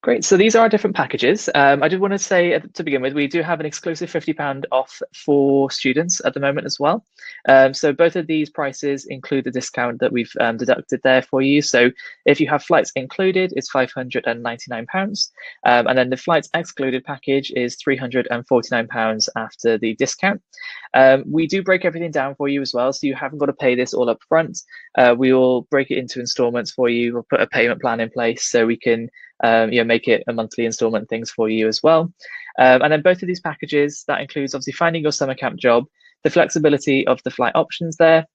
[0.00, 0.24] Great.
[0.24, 1.50] So these are our different packages.
[1.56, 4.62] Um, I did want to say to begin with, we do have an exclusive £50
[4.70, 7.04] off for students at the moment as well.
[7.48, 11.42] Um, so both of these prices include the discount that we've um, deducted there for
[11.42, 11.62] you.
[11.62, 11.90] So
[12.26, 15.28] if you have flights included, it's £599.
[15.66, 20.40] Um, and then the flights excluded package is £349 after the discount.
[20.94, 22.92] Um, we do break everything down for you as well.
[22.92, 24.60] So you haven't got to pay this all up front.
[24.96, 27.14] Uh, we will break it into installments for you.
[27.14, 29.10] We'll put a payment plan in place so we can
[29.42, 32.12] um, you know, make it a monthly installment things for you as well.
[32.58, 35.84] Um, and then both of these packages, that includes obviously finding your summer camp job,
[36.24, 38.26] the flexibility of the flight options there.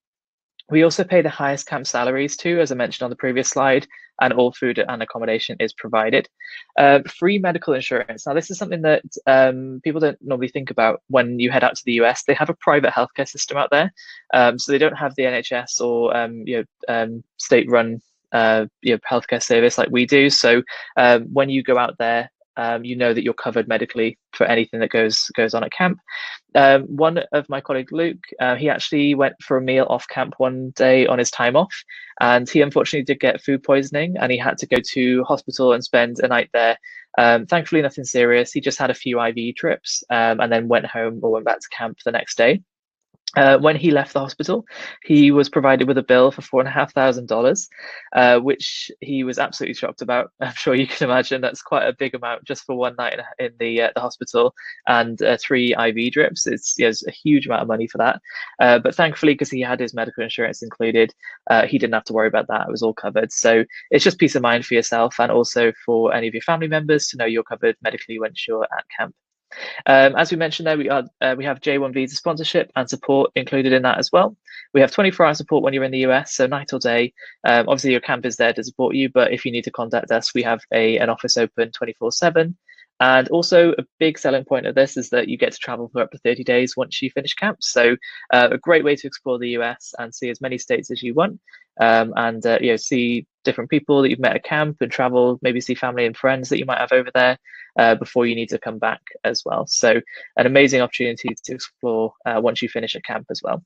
[0.69, 3.85] We also pay the highest camp salaries too, as I mentioned on the previous slide,
[4.21, 6.29] and all food and accommodation is provided.
[6.77, 8.25] Uh, free medical insurance.
[8.25, 11.75] Now, this is something that um, people don't normally think about when you head out
[11.75, 12.23] to the US.
[12.23, 13.93] They have a private healthcare system out there,
[14.33, 18.01] um, so they don't have the NHS or um, you know um, state-run
[18.33, 20.29] uh, you know, healthcare service like we do.
[20.29, 20.63] So
[20.97, 24.79] um, when you go out there, um, you know that you're covered medically for anything
[24.79, 25.99] that goes goes on at camp.
[26.55, 30.35] um, one of my colleague Luke, uh, he actually went for a meal off camp
[30.37, 31.73] one day on his time off,
[32.21, 35.83] and he unfortunately did get food poisoning, and he had to go to hospital and
[35.83, 36.77] spend a night there.
[37.17, 38.51] Um, thankfully, nothing serious.
[38.51, 41.59] He just had a few IV drips, um, and then went home or went back
[41.59, 42.61] to camp the next day.
[43.35, 44.65] Uh, when he left the hospital,
[45.03, 47.67] he was provided with a bill for four and a half thousand dollars,
[48.15, 50.31] uh, which he was absolutely shocked about.
[50.41, 53.51] I'm sure you can imagine that's quite a big amount just for one night in,
[53.59, 54.53] the uh, the hospital
[54.87, 56.45] and uh, three IV drips.
[56.45, 58.21] It's, it's a huge amount of money for that.
[58.59, 61.13] Uh, but thankfully, because he had his medical insurance included,
[61.49, 62.67] uh, he didn't have to worry about that.
[62.67, 63.31] It was all covered.
[63.31, 66.67] So it's just peace of mind for yourself and also for any of your family
[66.67, 69.15] members to know you're covered medically once you're at camp.
[69.85, 73.31] Um, as we mentioned there, we are uh, we have J1 visa sponsorship and support
[73.35, 74.37] included in that as well.
[74.73, 77.13] We have 24 hour support when you're in the US, so night or day.
[77.43, 80.11] Um, obviously, your camp is there to support you, but if you need to contact
[80.11, 82.57] us, we have a an office open 24 7.
[82.99, 86.01] And also, a big selling point of this is that you get to travel for
[86.01, 87.57] up to 30 days once you finish camp.
[87.61, 87.97] So,
[88.31, 91.13] uh, a great way to explore the US and see as many states as you
[91.13, 91.39] want,
[91.79, 95.39] um, and uh, you know see different people that you've met at camp and travel,
[95.41, 97.37] maybe see family and friends that you might have over there
[97.77, 99.65] uh, before you need to come back as well.
[99.67, 100.01] So,
[100.37, 103.63] an amazing opportunity to explore uh, once you finish at camp as well.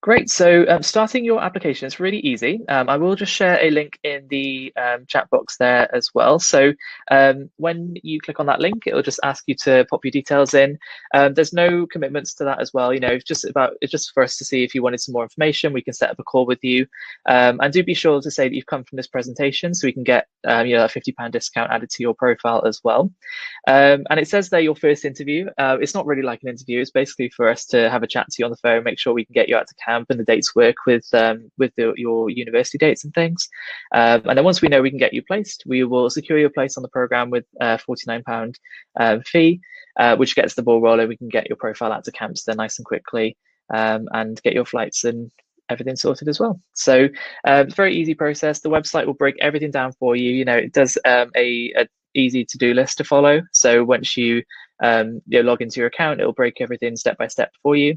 [0.00, 0.30] Great.
[0.30, 2.60] So um, starting your application is really easy.
[2.68, 6.40] Um, I will just share a link in the um, chat box there as well.
[6.40, 6.72] So
[7.10, 10.54] um, when you click on that link, it'll just ask you to pop your details
[10.54, 10.76] in.
[11.14, 12.92] Um, there's no commitments to that as well.
[12.92, 15.12] You know, it's just about it's just for us to see if you wanted some
[15.12, 15.72] more information.
[15.72, 16.86] We can set up a call with you,
[17.28, 19.92] um, and do be sure to say that you've come from this presentation, so we
[19.92, 23.12] can get you know a fifty pound discount added to your profile as well.
[23.66, 25.46] and it says there your first interview.
[25.58, 26.80] Uh, it's not really like an interview.
[26.80, 29.12] It's basically for us to have a chat to you on the phone, make sure
[29.12, 32.30] we can get out to camp and the dates work with um, with the, your
[32.30, 33.48] university dates and things.
[33.94, 36.50] Um, and then once we know we can get you placed, we will secure your
[36.50, 38.54] place on the program with a £49
[38.98, 39.60] uh, fee,
[39.98, 41.08] uh, which gets the ball rolling.
[41.08, 43.36] We can get your profile out to camps there nice and quickly
[43.72, 45.30] um, and get your flights and
[45.68, 46.60] everything sorted as well.
[46.74, 47.04] So
[47.44, 48.60] um, it's a very easy process.
[48.60, 50.30] The website will break everything down for you.
[50.30, 53.42] You know, it does um, a, a easy to-do list to follow.
[53.52, 54.42] So once you
[54.82, 57.96] um, you know, log into your account, it'll break everything step by step for you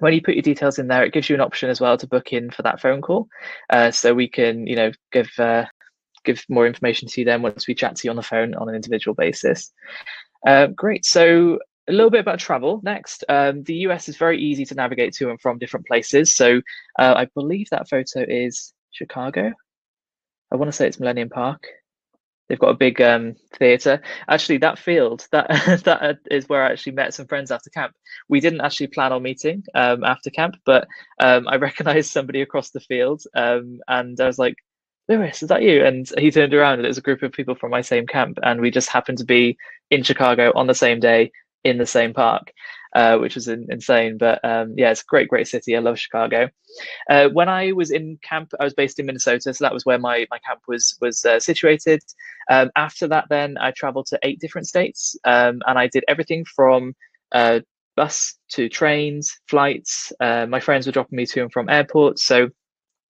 [0.00, 2.06] when you put your details in there, it gives you an option as well to
[2.06, 3.28] book in for that phone call.
[3.70, 5.64] Uh, so we can, you know, give uh,
[6.24, 8.68] give more information to you then once we chat to you on the phone on
[8.68, 9.72] an individual basis.
[10.46, 11.04] Uh, great.
[11.04, 11.58] So
[11.88, 13.24] a little bit about travel next.
[13.28, 16.34] Um, the US is very easy to navigate to and from different places.
[16.34, 16.60] So
[16.98, 19.52] uh, I believe that photo is Chicago.
[20.52, 21.66] I want to say it's Millennium Park.
[22.50, 24.02] They've got a big um, theatre.
[24.28, 25.46] Actually, that field that
[25.84, 27.94] that is where I actually met some friends after camp.
[28.28, 30.88] We didn't actually plan on meeting um, after camp, but
[31.20, 34.56] um, I recognised somebody across the field, um, and I was like,
[35.08, 37.54] "Lewis, is that you?" And he turned around, and it was a group of people
[37.54, 39.56] from my same camp, and we just happened to be
[39.92, 41.30] in Chicago on the same day
[41.62, 42.50] in the same park
[42.94, 44.18] uh, which was in, insane.
[44.18, 45.76] But um, yeah, it's a great, great city.
[45.76, 46.48] I love Chicago.
[47.08, 49.98] Uh, when I was in camp, I was based in Minnesota, so that was where
[49.98, 52.02] my, my camp was was uh, situated.
[52.50, 56.44] Um, after that, then I traveled to eight different states, um, and I did everything
[56.44, 56.94] from
[57.32, 57.60] uh,
[57.96, 60.12] bus to trains, flights.
[60.20, 62.48] Uh, my friends were dropping me to and from airports, so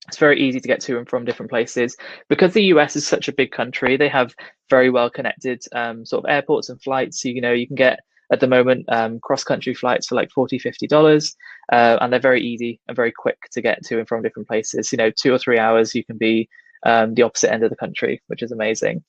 [0.08, 1.96] it's very easy to get to and from different places
[2.28, 3.96] because the US is such a big country.
[3.96, 4.34] They have
[4.68, 7.22] very well connected um, sort of airports and flights.
[7.22, 8.00] So, you know, you can get
[8.32, 11.34] at the moment um, cross country flights for like 40 50 dollars
[11.72, 14.92] uh, and they're very easy and very quick to get to and from different places
[14.92, 16.48] you know two or three hours you can be
[16.86, 19.02] um, the opposite end of the country which is amazing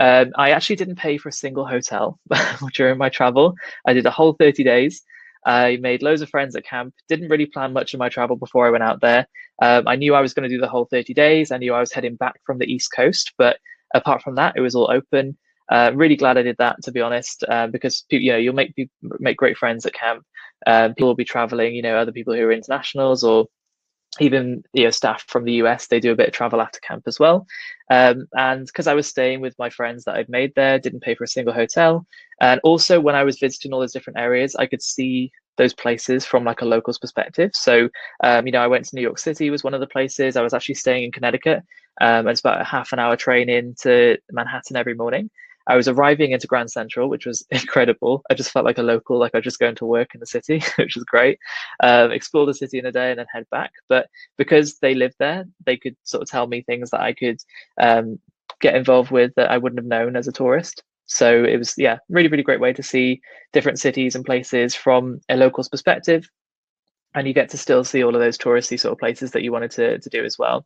[0.00, 2.18] um, i actually didn't pay for a single hotel
[2.74, 3.54] during my travel
[3.86, 5.02] i did a whole 30 days
[5.46, 6.94] I made loads of friends at camp.
[7.08, 9.26] Didn't really plan much of my travel before I went out there.
[9.62, 11.50] Um, I knew I was going to do the whole 30 days.
[11.50, 13.58] I knew I was heading back from the East Coast, but
[13.94, 15.36] apart from that, it was all open.
[15.70, 18.74] Uh, really glad I did that, to be honest, uh, because you know you'll make
[19.02, 20.24] make great friends at camp.
[20.66, 23.46] Um, people will be traveling, you know, other people who are internationals or
[24.18, 25.86] even you know staff from the US.
[25.86, 27.46] They do a bit of travel after camp as well.
[27.90, 31.14] Um, and because I was staying with my friends that I'd made there, didn't pay
[31.14, 32.06] for a single hotel,
[32.40, 36.24] and also when I was visiting all those different areas, I could see those places
[36.24, 37.50] from like a local's perspective.
[37.54, 37.88] So,
[38.24, 40.36] um, you know, I went to New York City was one of the places.
[40.36, 41.62] I was actually staying in Connecticut.
[42.00, 45.30] Um, it's about a half an hour train into Manhattan every morning.
[45.66, 48.22] I was arriving into Grand Central, which was incredible.
[48.30, 50.26] I just felt like a local, like I was just going to work in the
[50.26, 51.38] city, which was great.
[51.82, 53.72] Um, explore the city in a day and then head back.
[53.88, 57.40] But because they lived there, they could sort of tell me things that I could
[57.80, 58.18] um,
[58.60, 60.82] get involved with that I wouldn't have known as a tourist.
[61.06, 63.20] So it was, yeah, really, really great way to see
[63.52, 66.28] different cities and places from a local's perspective
[67.14, 69.52] and you get to still see all of those touristy sort of places that you
[69.52, 70.64] wanted to, to do as well.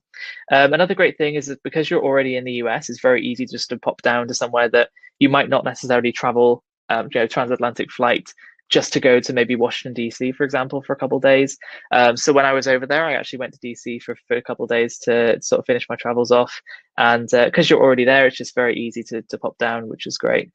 [0.53, 3.47] Um, another great thing is that because you're already in the US, it's very easy
[3.47, 7.27] just to pop down to somewhere that you might not necessarily travel, um, you know,
[7.27, 8.33] transatlantic flight
[8.70, 11.57] just to go to maybe Washington DC, for example, for a couple days.
[11.92, 14.42] Um, so when I was over there, I actually went to DC for, for a
[14.42, 16.61] couple days to sort of finish my travels off.
[16.96, 20.07] And because uh, you're already there, it's just very easy to, to pop down, which
[20.07, 20.50] is great.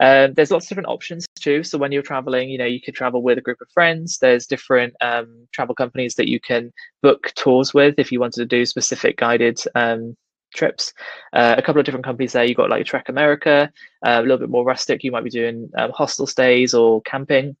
[0.00, 1.62] Um, there's lots of different options too.
[1.62, 4.18] So when you're traveling, you know, you could travel with a group of friends.
[4.18, 6.72] There's different um, travel companies that you can
[7.02, 10.16] book tours with if you wanted to do specific guided um,
[10.54, 10.92] trips.
[11.32, 12.44] Uh, a couple of different companies there.
[12.44, 13.70] You've got like Trek America,
[14.06, 15.04] uh, a little bit more rustic.
[15.04, 17.56] You might be doing um, hostel stays or camping.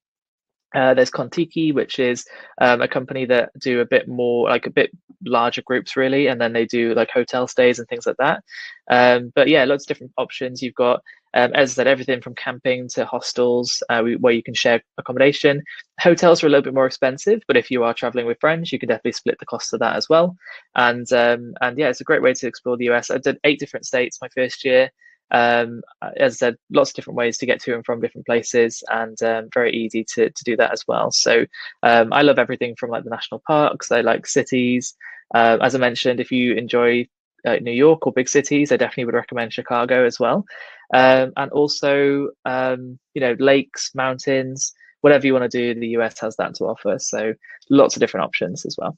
[0.74, 2.24] Uh, there's Contiki, which is
[2.60, 4.90] um, a company that do a bit more, like a bit
[5.24, 8.42] larger groups, really, and then they do like hotel stays and things like that.
[8.90, 10.62] Um, but yeah, lots of different options.
[10.62, 11.00] You've got,
[11.34, 15.62] um, as I said, everything from camping to hostels uh, where you can share accommodation.
[16.00, 18.78] Hotels are a little bit more expensive, but if you are traveling with friends, you
[18.78, 20.36] can definitely split the cost of that as well.
[20.74, 23.10] And um, and yeah, it's a great way to explore the US.
[23.10, 24.90] I did eight different states my first year.
[25.30, 25.82] Um,
[26.16, 29.20] as I said, lots of different ways to get to and from different places, and
[29.22, 31.10] um, very easy to, to do that as well.
[31.10, 31.46] So
[31.82, 33.90] um, I love everything from like the national parks.
[33.90, 34.94] I like cities.
[35.34, 37.06] Uh, as I mentioned, if you enjoy
[37.46, 40.44] uh, New York or big cities, I definitely would recommend Chicago as well.
[40.92, 46.20] Um, and also, um, you know, lakes, mountains, whatever you want to do, the US
[46.20, 46.98] has that to offer.
[46.98, 47.34] So
[47.70, 48.96] lots of different options as well.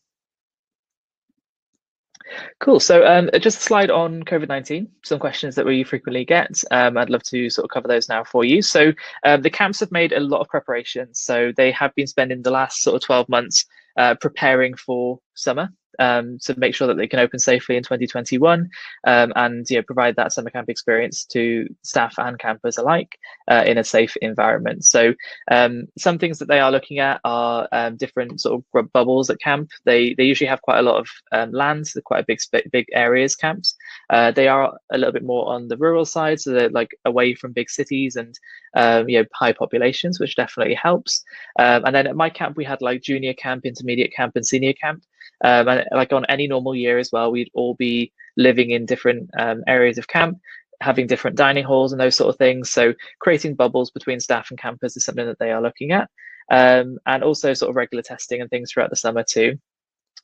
[2.58, 2.80] Cool.
[2.80, 6.62] So um, just a slide on COVID-19, some questions that we frequently get.
[6.70, 8.62] Um, I'd love to sort of cover those now for you.
[8.62, 8.92] So
[9.24, 11.20] um, the camps have made a lot of preparations.
[11.20, 15.70] So they have been spending the last sort of 12 months uh, preparing for summer
[15.98, 18.68] um, to make sure that they can open safely in 2021
[19.06, 23.18] um, and you know, provide that summer camp experience to staff and campers alike
[23.50, 24.84] uh, in a safe environment.
[24.84, 25.14] So
[25.50, 29.40] um, some things that they are looking at are um, different sort of bubbles at
[29.40, 29.70] camp.
[29.84, 32.38] They they usually have quite a lot of um, land, so quite a big
[32.70, 33.74] big areas camps.
[34.10, 37.34] Uh, they are a little bit more on the rural side, so they're like away
[37.34, 38.38] from big cities and
[38.76, 41.22] um, you know high populations, which definitely helps.
[41.58, 43.85] and then at my camp we had like junior camp, intermediate
[44.16, 45.02] camp, and senior camp.
[45.44, 49.30] Um, and like on any normal year as well, we'd all be living in different
[49.38, 50.38] um, areas of camp,
[50.80, 52.70] having different dining halls and those sort of things.
[52.70, 56.10] So creating bubbles between staff and campers is something that they are looking at.
[56.50, 59.58] Um, and also sort of regular testing and things throughout the summer too.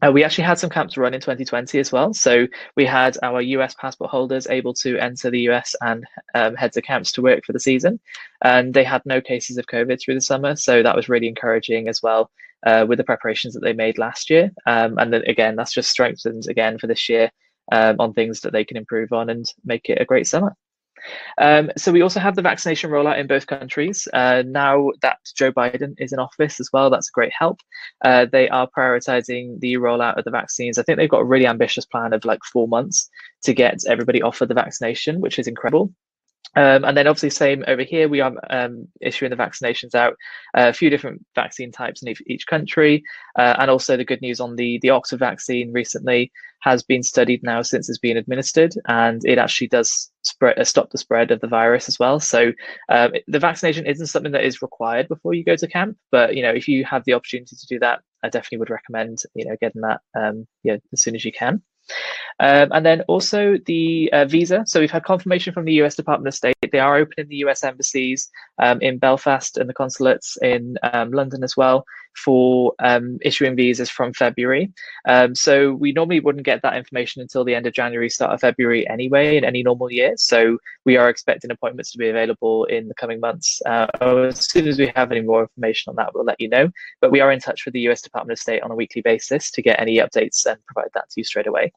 [0.05, 2.13] Uh, we actually had some camps run in 2020 as well.
[2.13, 2.47] So
[2.77, 6.83] we had our US passport holders able to enter the US and um, head to
[6.83, 8.01] camps to work for the season.
[8.43, 10.57] And they had no cases of COVID through the summer.
[10.57, 12.31] So that was really encouraging as well
[12.67, 14.51] uh, with the preparations that they made last year.
[14.67, 17.31] Um, and then again, that's just strengthened again for this year
[17.71, 20.57] um, on things that they can improve on and make it a great summer.
[21.39, 24.07] Um, so we also have the vaccination rollout in both countries.
[24.13, 27.59] Uh, now that Joe Biden is in office as well, that's a great help.
[28.05, 30.79] Uh, they are prioritizing the rollout of the vaccines.
[30.79, 33.09] I think they've got a really ambitious plan of like four months
[33.43, 35.93] to get everybody offered the vaccination, which is incredible.
[36.55, 40.15] Um, and then obviously same over here, we are um, issuing the vaccinations out,
[40.57, 43.03] uh, a few different vaccine types in each, country.
[43.39, 47.43] Uh, and also the good news on the, the Oxford vaccine recently has been studied
[47.43, 51.41] now since it's been administered and it actually does spread, uh, stop the spread of
[51.41, 52.21] the virus as well.
[52.21, 52.53] So
[52.89, 56.43] um, the vaccination isn't something that is required before you go to camp, but you
[56.43, 59.57] know, if you have the opportunity to do that, I definitely would recommend, you know,
[59.61, 61.63] getting that um, yeah, as soon as you can.
[62.41, 64.65] Um, and then also the uh, visa.
[64.67, 66.57] So we've had confirmation from the US Department of State.
[66.71, 71.45] They are opening the US embassies um, in Belfast and the consulates in um, London
[71.45, 71.85] as well
[72.17, 74.73] for um, issuing visas from February.
[75.07, 78.41] Um, so we normally wouldn't get that information until the end of January, start of
[78.41, 80.13] February anyway, in any normal year.
[80.17, 83.61] So we are expecting appointments to be available in the coming months.
[83.67, 86.71] Uh, as soon as we have any more information on that, we'll let you know.
[87.01, 89.51] But we are in touch with the US Department of State on a weekly basis
[89.53, 91.73] to get any updates and provide that to you straight away.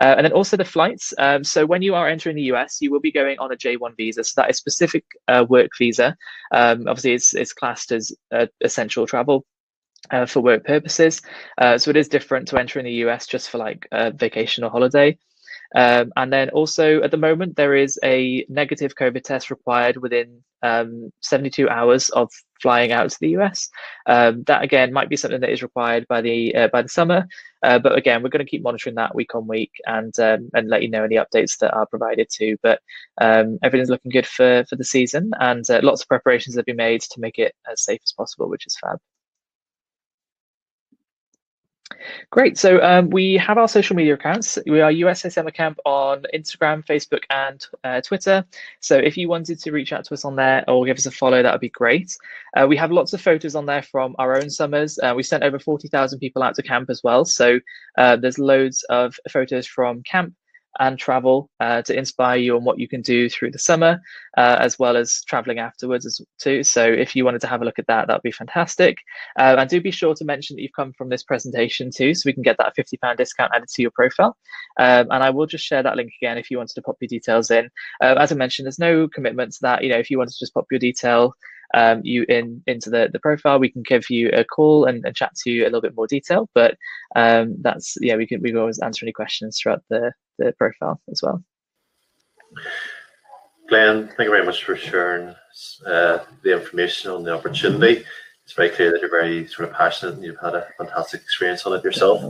[0.00, 1.12] Uh, and then also the flights.
[1.18, 3.96] Um, so when you are entering the US, you will be going on a J1
[3.96, 4.24] visa.
[4.24, 6.16] So that is specific uh, work visa.
[6.52, 9.44] Um, obviously, it's, it's classed as uh, essential travel.
[10.10, 11.20] Uh, for work purposes.
[11.58, 14.64] Uh, so it is different to enter in the US just for like a vacation
[14.64, 15.18] or holiday.
[15.74, 20.42] Um, and then also at the moment, there is a negative COVID test required within
[20.62, 22.30] um, 72 hours of
[22.60, 23.68] flying out to the US.
[24.06, 27.26] Um, that again might be something that is required by the uh, by the summer,
[27.62, 30.68] uh, but again we're going to keep monitoring that week on week and um, and
[30.68, 32.56] let you know any updates that are provided too.
[32.62, 32.80] But
[33.20, 36.76] um, everything's looking good for for the season, and uh, lots of preparations have been
[36.76, 38.98] made to make it as safe as possible, which is fab.
[42.30, 42.58] Great.
[42.58, 44.58] So um, we have our social media accounts.
[44.66, 48.44] We are USA Camp on Instagram, Facebook, and uh, Twitter.
[48.80, 51.10] So if you wanted to reach out to us on there or give us a
[51.10, 52.16] follow, that would be great.
[52.56, 54.98] Uh, we have lots of photos on there from our own summers.
[55.02, 57.24] Uh, we sent over 40,000 people out to camp as well.
[57.24, 57.58] So
[57.96, 60.34] uh, there's loads of photos from camp
[60.78, 64.00] and travel uh, to inspire you on what you can do through the summer,
[64.36, 66.62] uh, as well as traveling afterwards as too.
[66.62, 68.98] So if you wanted to have a look at that, that'd be fantastic.
[69.38, 72.22] Uh, and do be sure to mention that you've come from this presentation too, so
[72.26, 74.36] we can get that £50 discount added to your profile.
[74.78, 77.08] Um, and I will just share that link again if you wanted to pop your
[77.08, 77.68] details in.
[78.02, 79.82] Uh, as I mentioned, there's no commitment to that.
[79.82, 81.34] You know, if you wanted to just pop your detail
[81.74, 85.14] um, you in into the, the profile, we can give you a call and, and
[85.14, 86.48] chat to you a little bit more detail.
[86.54, 86.76] But
[87.14, 91.00] um, that's yeah, we can we can always answer any questions throughout the the profile
[91.10, 91.42] as well.
[93.68, 95.34] Glenn, thank you very much for sharing
[95.86, 98.04] uh, the information on the opportunity.
[98.44, 101.66] It's very clear that you're very sort of passionate and you've had a fantastic experience
[101.66, 102.22] on it yourself.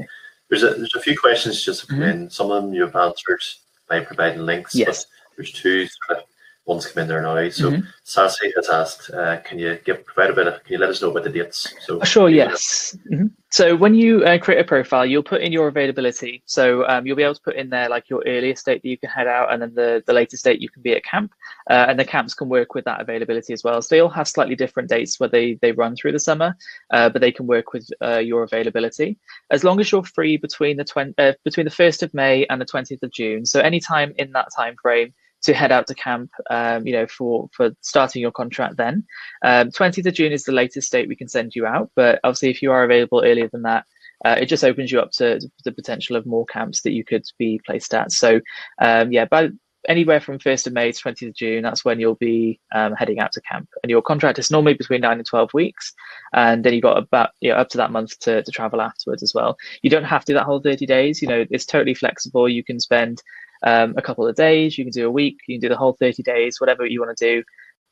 [0.49, 2.11] There's a there's a few questions just mm -hmm.
[2.11, 2.31] in.
[2.31, 3.43] Some of them you've answered
[3.89, 4.75] by providing links.
[4.75, 5.07] Yes.
[5.07, 6.25] But there's two sort of
[6.69, 7.49] one's come in there now.
[7.49, 7.87] So mm-hmm.
[8.05, 11.01] Sassy has asked, uh, can you give provide a bit of, can you let us
[11.01, 11.75] know about the dates?
[11.81, 12.97] So sure, yes.
[13.11, 13.29] Mm-hmm.
[13.51, 16.43] So when you uh, create a profile, you'll put in your availability.
[16.45, 18.99] So um, you'll be able to put in there like your earliest date that you
[18.99, 21.33] can head out, and then the the latest date you can be at camp.
[21.71, 23.81] Uh, and the camps can work with that availability as well.
[23.81, 26.55] So they all have slightly different dates where they they run through the summer,
[26.91, 29.17] uh, but they can work with uh, your availability
[29.51, 32.61] as long as you're free between the 20, uh, between the first of May and
[32.61, 33.47] the twentieth of June.
[33.47, 37.07] So any time in that time frame to head out to camp, um, you know,
[37.07, 39.05] for for starting your contract then.
[39.43, 42.51] Um, 20th of June is the latest date we can send you out, but obviously
[42.51, 43.85] if you are available earlier than that,
[44.25, 47.25] uh, it just opens you up to, the potential of more camps that you could
[47.39, 48.11] be placed at.
[48.13, 48.41] So
[48.81, 49.51] um, yeah, by
[49.87, 53.21] anywhere from 1st of May to 20th of June, that's when you'll be um, heading
[53.21, 53.69] out to camp.
[53.83, 55.95] And your contract is normally between 9 and 12 weeks.
[56.33, 59.23] And then you've got about you know, up to that month to, to travel afterwards
[59.23, 59.57] as well.
[59.83, 61.23] You don't have to do that whole 30 days.
[61.23, 62.49] You know, it's totally flexible.
[62.49, 63.23] You can spend
[63.63, 64.79] um, a couple of days.
[64.79, 65.39] You can do a week.
[65.47, 67.45] You can do the whole 30 days, whatever you want to do,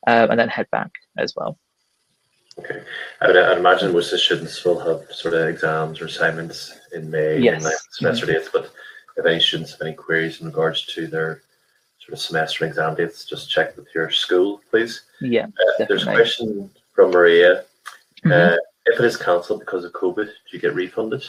[0.07, 1.57] um, and then head back as well.
[2.59, 2.81] Okay.
[3.21, 6.73] I would I'd imagine most of the students will have sort of exams or assignments
[6.93, 7.63] in May yes.
[7.63, 8.35] and semester mm-hmm.
[8.35, 8.71] dates, but
[9.15, 11.41] if any students have any queries in regards to their
[11.99, 15.03] sort of semester exam dates, just check with your school, please.
[15.21, 15.45] Yeah.
[15.45, 17.63] Uh, there's a question from Maria.
[18.25, 18.31] Mm-hmm.
[18.31, 18.57] Uh,
[18.87, 21.23] if it is cancelled because of COVID, do you get refunded?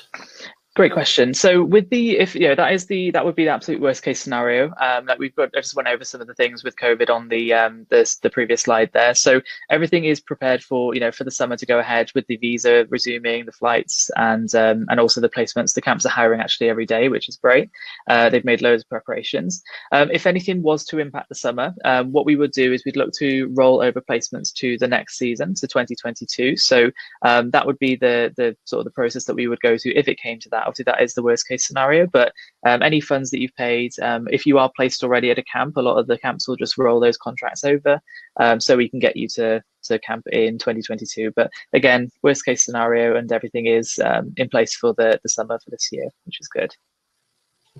[0.79, 1.35] Great question.
[1.35, 4.05] So with the if you know that is the that would be the absolute worst
[4.05, 4.73] case scenario.
[4.81, 7.27] Um, like we've got I just went over some of the things with COVID on
[7.27, 9.13] the um the the previous slide there.
[9.17, 12.37] So everything is prepared for you know for the summer to go ahead with the
[12.37, 15.75] visa resuming, the flights, and um, and also the placements.
[15.75, 17.71] The camps are hiring actually every day, which is great.
[18.09, 19.65] Uh, they've made loads of preparations.
[19.91, 22.95] Um, if anything was to impact the summer, um, what we would do is we'd
[22.95, 26.57] look to roll over placements to the next season, to 2022.
[26.57, 29.77] So um, that would be the the sort of the process that we would go
[29.77, 32.33] to if it came to that obviously that is the worst case scenario but
[32.67, 35.77] um, any funds that you've paid um, if you are placed already at a camp
[35.77, 38.01] a lot of the camps will just roll those contracts over
[38.39, 42.65] um, so we can get you to to camp in 2022 but again worst case
[42.65, 46.41] scenario and everything is um, in place for the the summer for this year which
[46.41, 46.75] is good.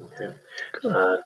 [0.01, 0.35] Okay.
[0.81, 0.93] Cool.
[0.93, 1.17] Uh,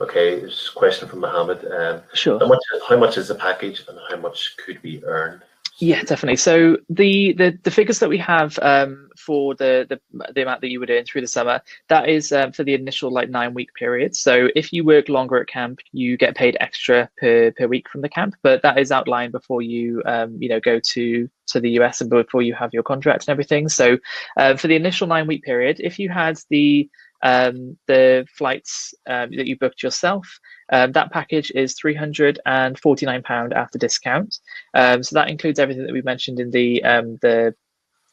[0.00, 1.64] okay there's a question from Mohammed.
[1.72, 2.38] Um, sure.
[2.38, 5.42] how much, how much is the package and how much could we earn
[5.80, 6.36] yeah, definitely.
[6.36, 9.98] So the the, the figures that we have um, for the, the
[10.34, 13.10] the amount that you would earn through the summer, that is um, for the initial
[13.10, 14.14] like nine week period.
[14.14, 18.02] So if you work longer at camp, you get paid extra per per week from
[18.02, 21.70] the camp, but that is outlined before you um, you know go to to the
[21.80, 23.70] US and before you have your contract and everything.
[23.70, 23.96] So
[24.36, 26.90] uh, for the initial nine week period, if you had the
[27.22, 30.26] um, the flights um, that you booked yourself.
[30.72, 34.38] Um, that package is £349 after discount.
[34.74, 37.54] Um, so that includes everything that we mentioned in the um, the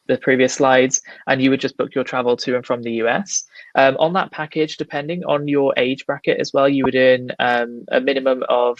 [0.07, 3.43] the previous slides, and you would just book your travel to and from the US.
[3.75, 7.99] Um, on that package, depending on your age bracket as well, you would earn a
[7.99, 8.79] minimum of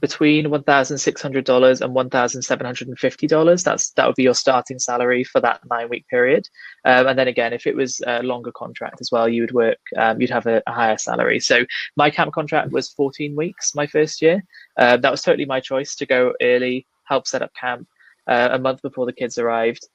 [0.00, 3.64] between $1,600 and $1,750.
[3.64, 6.48] That's that would be your starting salary for that nine week period.
[6.84, 9.78] Um, and then again, if it was a longer contract as well, you would work,
[9.96, 11.40] um, you'd have a, a, higher salary.
[11.40, 11.64] So
[11.96, 14.44] my camp contract was 14 weeks my first year.
[14.76, 17.88] Uh, that was totally my choice to go early, help set up camp
[18.28, 19.88] uh, a month before the kids arrived.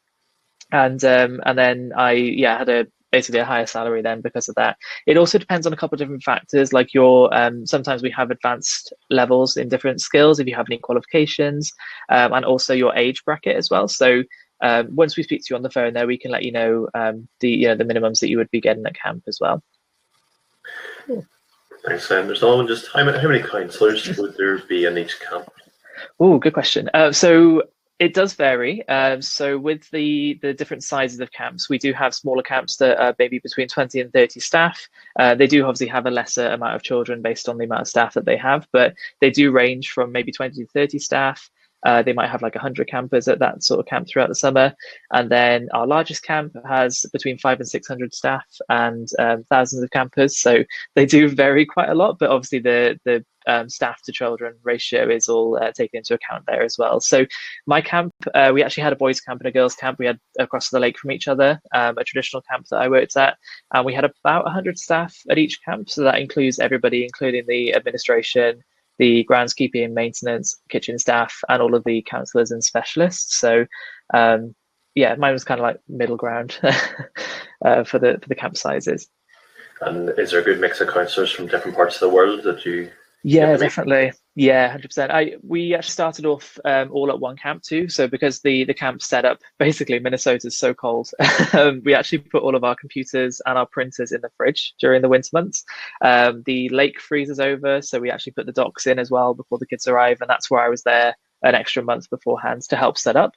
[0.72, 4.56] And um, and then I yeah had a basically a higher salary then because of
[4.56, 4.76] that.
[5.06, 8.32] It also depends on a couple of different factors, like your um, sometimes we have
[8.32, 11.72] advanced levels in different skills if you have any qualifications,
[12.10, 13.88] um, and also your age bracket as well.
[13.88, 14.24] So
[14.62, 16.88] um, once we speak to you on the phone, there we can let you know
[16.96, 19.62] um, the you know the minimums that you would be getting at camp as well.
[21.86, 22.28] Thanks, Sam.
[22.28, 25.52] There's no one just how many, how many counsellors would there be in each camp?
[26.20, 26.90] Oh, good question.
[26.94, 27.64] Uh, so
[28.04, 28.86] it does vary.
[28.90, 33.00] Um, so with the the different sizes of camps, we do have smaller camps that
[33.00, 34.90] are maybe between 20 and 30 staff.
[35.18, 37.88] Uh, they do obviously have a lesser amount of children based on the amount of
[37.88, 41.50] staff that they have, but they do range from maybe 20 to 30 staff.
[41.86, 44.74] Uh, they might have like 100 campers at that sort of camp throughout the summer.
[45.12, 49.92] And then our largest camp has between five and 600 staff and um, thousands of
[49.92, 50.40] campers.
[50.40, 50.64] So
[50.96, 55.10] they do vary quite a lot, but obviously the, the um, staff to children ratio
[55.10, 57.00] is all uh, taken into account there as well.
[57.00, 57.26] So
[57.66, 60.00] my camp, uh, we actually had a boys camp and a girls camp.
[60.00, 63.18] We had across the lake from each other, um, a traditional camp that I worked
[63.18, 63.38] at,
[63.74, 65.90] and we had about 100 staff at each camp.
[65.90, 68.62] So that includes everybody, including the administration,
[69.00, 73.38] the groundskeeping, and maintenance, kitchen staff, and all of the counsellors and specialists.
[73.38, 73.66] So
[74.14, 74.56] um,
[74.96, 76.60] yeah, mine was kind of like middle ground
[77.66, 79.08] uh, for the for the camp sizes.
[79.82, 82.66] And is there a good mix of counsellors from different parts of the world that
[82.66, 82.90] you
[83.24, 84.12] yeah, definitely.
[84.36, 85.12] Yeah, hundred percent.
[85.12, 87.88] I we actually started off um, all at one camp too.
[87.88, 91.12] So because the the camp set up, basically Minnesota is so cold,
[91.54, 95.04] um, we actually put all of our computers and our printers in the fridge during
[95.04, 95.64] the winter months.
[96.02, 99.60] Um, the lake freezes over, so we actually put the docks in as well before
[99.60, 102.98] the kids arrive, and that's where I was there an extra month beforehand to help
[102.98, 103.36] set up.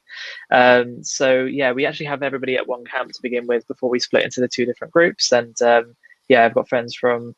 [0.49, 3.99] Um, so yeah, we actually have everybody at one camp to begin with before we
[3.99, 5.95] split into the two different groups, and um,
[6.27, 7.35] yeah, I've got friends from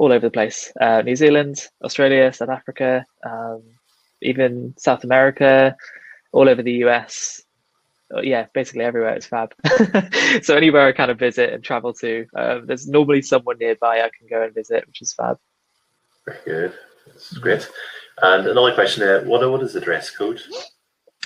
[0.00, 3.62] all over the place uh, New Zealand, Australia, South Africa, um,
[4.22, 5.76] even South America,
[6.32, 7.42] all over the US.
[8.12, 9.52] Uh, yeah, basically everywhere it's fab.
[10.42, 14.10] so anywhere I kind of visit and travel to, um, there's normally someone nearby I
[14.16, 15.38] can go and visit, which is fab.
[16.24, 16.72] Very good.
[17.06, 17.68] That's great.
[18.22, 20.40] And another question: uh, What what is the dress code?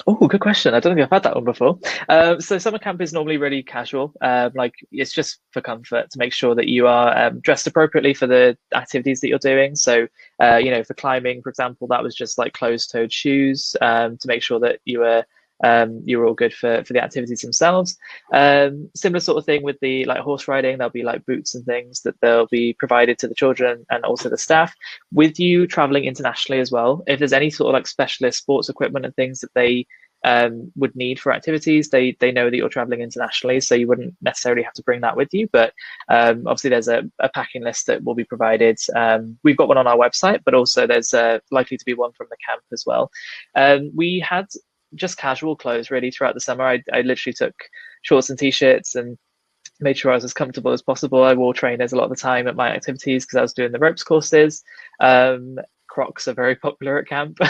[0.07, 0.75] Oh, good question.
[0.75, 1.79] I don't think I've had that one before.
[2.11, 4.13] Um, so summer camp is normally really casual.
[4.21, 8.13] Um, like it's just for comfort to make sure that you are um, dressed appropriately
[8.13, 9.75] for the activities that you're doing.
[9.77, 10.07] So,
[10.43, 14.29] uh, you know, for climbing, for example, that was just like closed-toed shoes um, to
[14.29, 15.25] make sure that you were
[15.65, 17.97] um, you're all good for for the activities themselves.
[18.33, 20.77] Um, similar sort of thing with the like horse riding.
[20.77, 24.29] There'll be like boots and things that they'll be provided to the children and also
[24.29, 24.75] the staff.
[25.11, 29.07] With you traveling internationally as well, if there's any sort of like specialist sports equipment
[29.07, 29.87] and things that they
[30.25, 31.91] um, would need for activities.
[31.91, 35.17] They they know that you're traveling internationally, so you wouldn't necessarily have to bring that
[35.17, 35.49] with you.
[35.53, 35.75] But
[36.09, 38.79] um, obviously, there's a, a, packing list that will be provided.
[38.97, 42.13] Um, we've got one on our website, but also there's uh, likely to be one
[42.13, 43.11] from the camp as well.
[43.55, 44.47] Um, we had
[44.95, 46.65] just casual clothes really throughout the summer.
[46.65, 47.55] I, I literally took
[48.03, 49.19] shorts and t-shirts and
[49.81, 51.23] made sure I was as comfortable as possible.
[51.23, 53.73] I wore trainers a lot of the time at my activities because I was doing
[53.73, 54.63] the ropes courses.
[55.01, 55.59] Um,
[55.95, 57.39] Crocs are very popular at camp.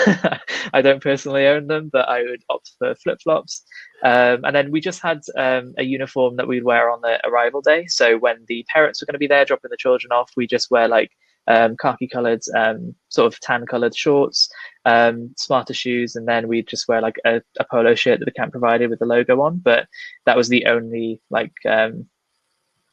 [0.74, 3.64] I don't personally own them, but I would opt for flip flops.
[4.02, 7.62] Um, and then we just had um, a uniform that we'd wear on the arrival
[7.62, 7.86] day.
[7.86, 10.70] So when the parents were going to be there dropping the children off, we just
[10.70, 11.10] wear like
[11.46, 14.48] um, khaki coloured, um, sort of tan coloured shorts,
[14.84, 18.32] um, smarter shoes, and then we just wear like a, a, polo shirt that the
[18.32, 19.58] camp provided with the logo on.
[19.58, 19.88] But
[20.26, 22.06] that was the only like um,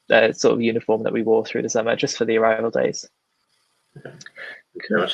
[0.09, 3.07] uh, sort of uniform that we wore through the summer, just for the arrival days.
[4.87, 5.07] Cool.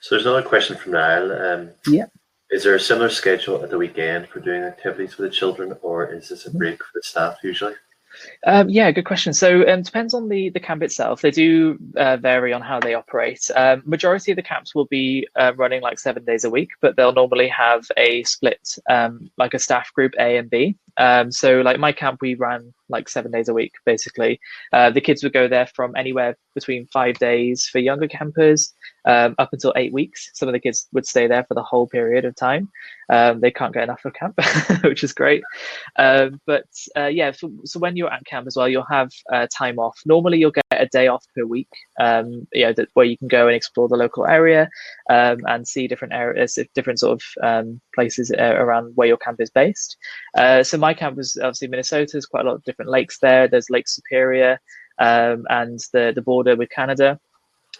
[0.00, 1.32] So there's another question from Niall.
[1.32, 2.06] Um, yeah.
[2.50, 6.12] Is there a similar schedule at the weekend for doing activities for the children, or
[6.12, 7.74] is this a break for the staff usually?
[8.46, 9.32] Um, yeah, good question.
[9.32, 11.22] So um, depends on the the camp itself.
[11.22, 13.50] They do uh, vary on how they operate.
[13.54, 16.96] Um, majority of the camps will be uh, running like seven days a week, but
[16.96, 20.76] they'll normally have a split, um, like a staff group A and B.
[20.98, 24.38] Um, so like my camp, we ran like seven days a week basically.
[24.72, 28.72] Uh, the kids would go there from anywhere between five days for younger campers
[29.04, 30.30] um, up until eight weeks.
[30.34, 32.70] Some of the kids would stay there for the whole period of time.
[33.08, 34.38] Um, they can't get enough of camp,
[34.84, 35.42] which is great.
[35.96, 36.66] Um, but
[36.96, 39.98] uh, yeah, so, so, when you're at camp as well, you'll have uh, time off.
[40.06, 41.68] Normally, you'll get a day off per week,
[42.00, 44.68] um, you know, that, where you can go and explore the local area
[45.10, 49.40] um, and see different areas, different sort of um, places uh, around where your camp
[49.40, 49.96] is based.
[50.36, 52.12] Uh, so my camp was obviously Minnesota.
[52.12, 53.48] There's quite a lot of different lakes there.
[53.48, 54.60] There's Lake Superior
[54.98, 57.18] um, and the the border with Canada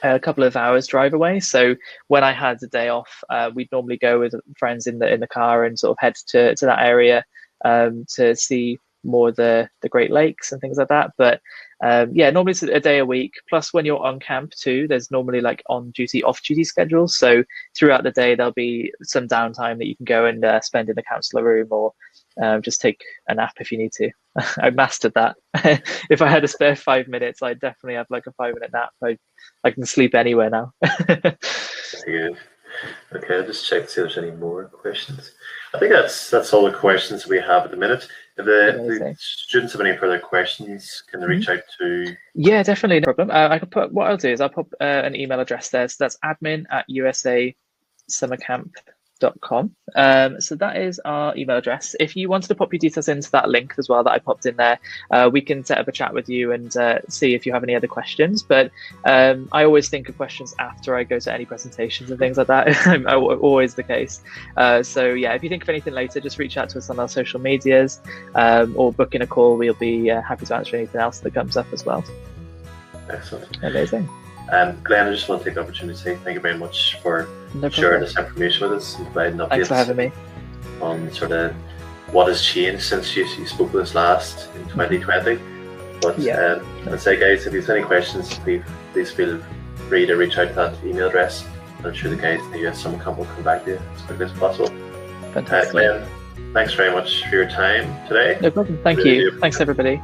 [0.03, 1.41] a couple of hours drive away.
[1.41, 1.77] So
[2.09, 5.21] when I had the day off, uh, we'd normally go with friends in the in
[5.21, 7.25] the car and sort of head to, to that area
[7.65, 11.13] um, to see more the the Great Lakes and things like that.
[11.17, 11.41] But
[11.83, 13.35] um, yeah, normally it's a day a week.
[13.49, 17.17] Plus, when you're on camp too, there's normally like on duty, off duty schedules.
[17.17, 17.45] So
[17.77, 20.95] throughout the day, there'll be some downtime that you can go and uh, spend in
[20.95, 21.93] the counselor room or
[22.41, 24.11] um, just take a nap if you need to.
[24.59, 25.37] I mastered that.
[26.09, 28.91] if I had a spare five minutes, I'd definitely have like a five minute nap.
[29.05, 29.19] I,
[29.65, 30.73] I can sleep anywhere now.
[33.15, 35.33] Okay, I'll just check to see if there's any more questions.
[35.75, 38.09] I think that's that's all the questions we have at the minute.
[38.49, 41.59] If the, the students have any further questions, can they reach mm-hmm.
[41.59, 42.17] out to?
[42.35, 43.31] Yeah, definitely, no problem.
[43.31, 45.89] Uh, I can put what I'll do is I'll put uh, an email address there.
[45.89, 47.55] So that's admin at USA
[48.09, 48.75] Summer Camp
[49.95, 51.95] Um, so that is our email address.
[52.01, 54.47] If you wanted to pop your details into that link as well that I popped
[54.47, 54.79] in there,
[55.11, 57.63] uh, we can set up a chat with you and uh, see if you have
[57.63, 58.43] any other questions.
[58.43, 58.71] But
[59.05, 62.49] um, I always think of questions after I go to any presentations and things like
[62.49, 63.07] that.
[63.07, 64.21] always the case.
[64.57, 66.99] Uh, so yeah, if you think of anything later, just reach out to us on
[66.99, 68.01] our social medias
[68.35, 69.57] um, or book in a call.
[69.57, 72.05] We'll be uh, happy to answer anything else that comes up as well.
[73.09, 73.59] Excellent.
[73.63, 74.09] Amazing.
[74.51, 76.97] Um, Glenn, I just want to take the opportunity to say thank you very much
[77.01, 80.13] for no sharing this information with us and providing updates Thanks for having me.
[80.81, 81.55] on sort of
[82.13, 85.39] what has changed since you, you spoke with us last in 2020.
[86.01, 86.57] But yeah.
[86.61, 88.63] um, let's say, guys, if you have any questions, please,
[88.93, 89.41] please feel
[89.89, 91.47] free to reach out to that email address.
[91.85, 94.03] I'm sure the guys in the US Summer Camp will come back to you as
[94.03, 94.69] quickly as possible.
[95.33, 95.69] Fantastic.
[95.69, 96.09] Uh, Glenn,
[96.53, 98.39] thanks very much for your time today.
[98.41, 98.79] No problem.
[98.83, 99.39] Thank really you.
[99.41, 100.01] Thanks, everybody.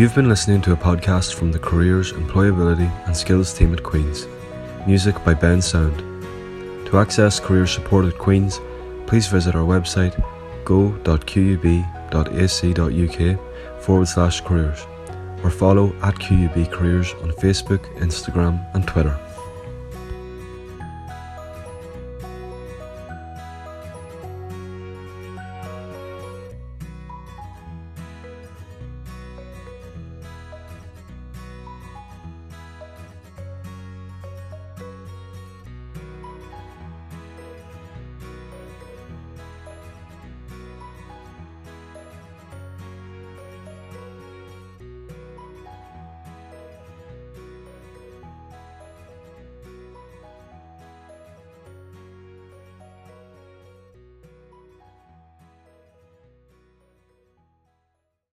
[0.00, 4.26] You've been listening to a podcast from the Careers, Employability and Skills team at Queen's.
[4.86, 5.98] Music by Bensound.
[6.88, 8.62] To access career support at Queen's,
[9.06, 10.16] please visit our website
[10.64, 11.82] go.qub.ac.uk
[13.82, 14.86] forward slash careers
[15.44, 19.14] or follow at QUB Careers on Facebook, Instagram, and Twitter.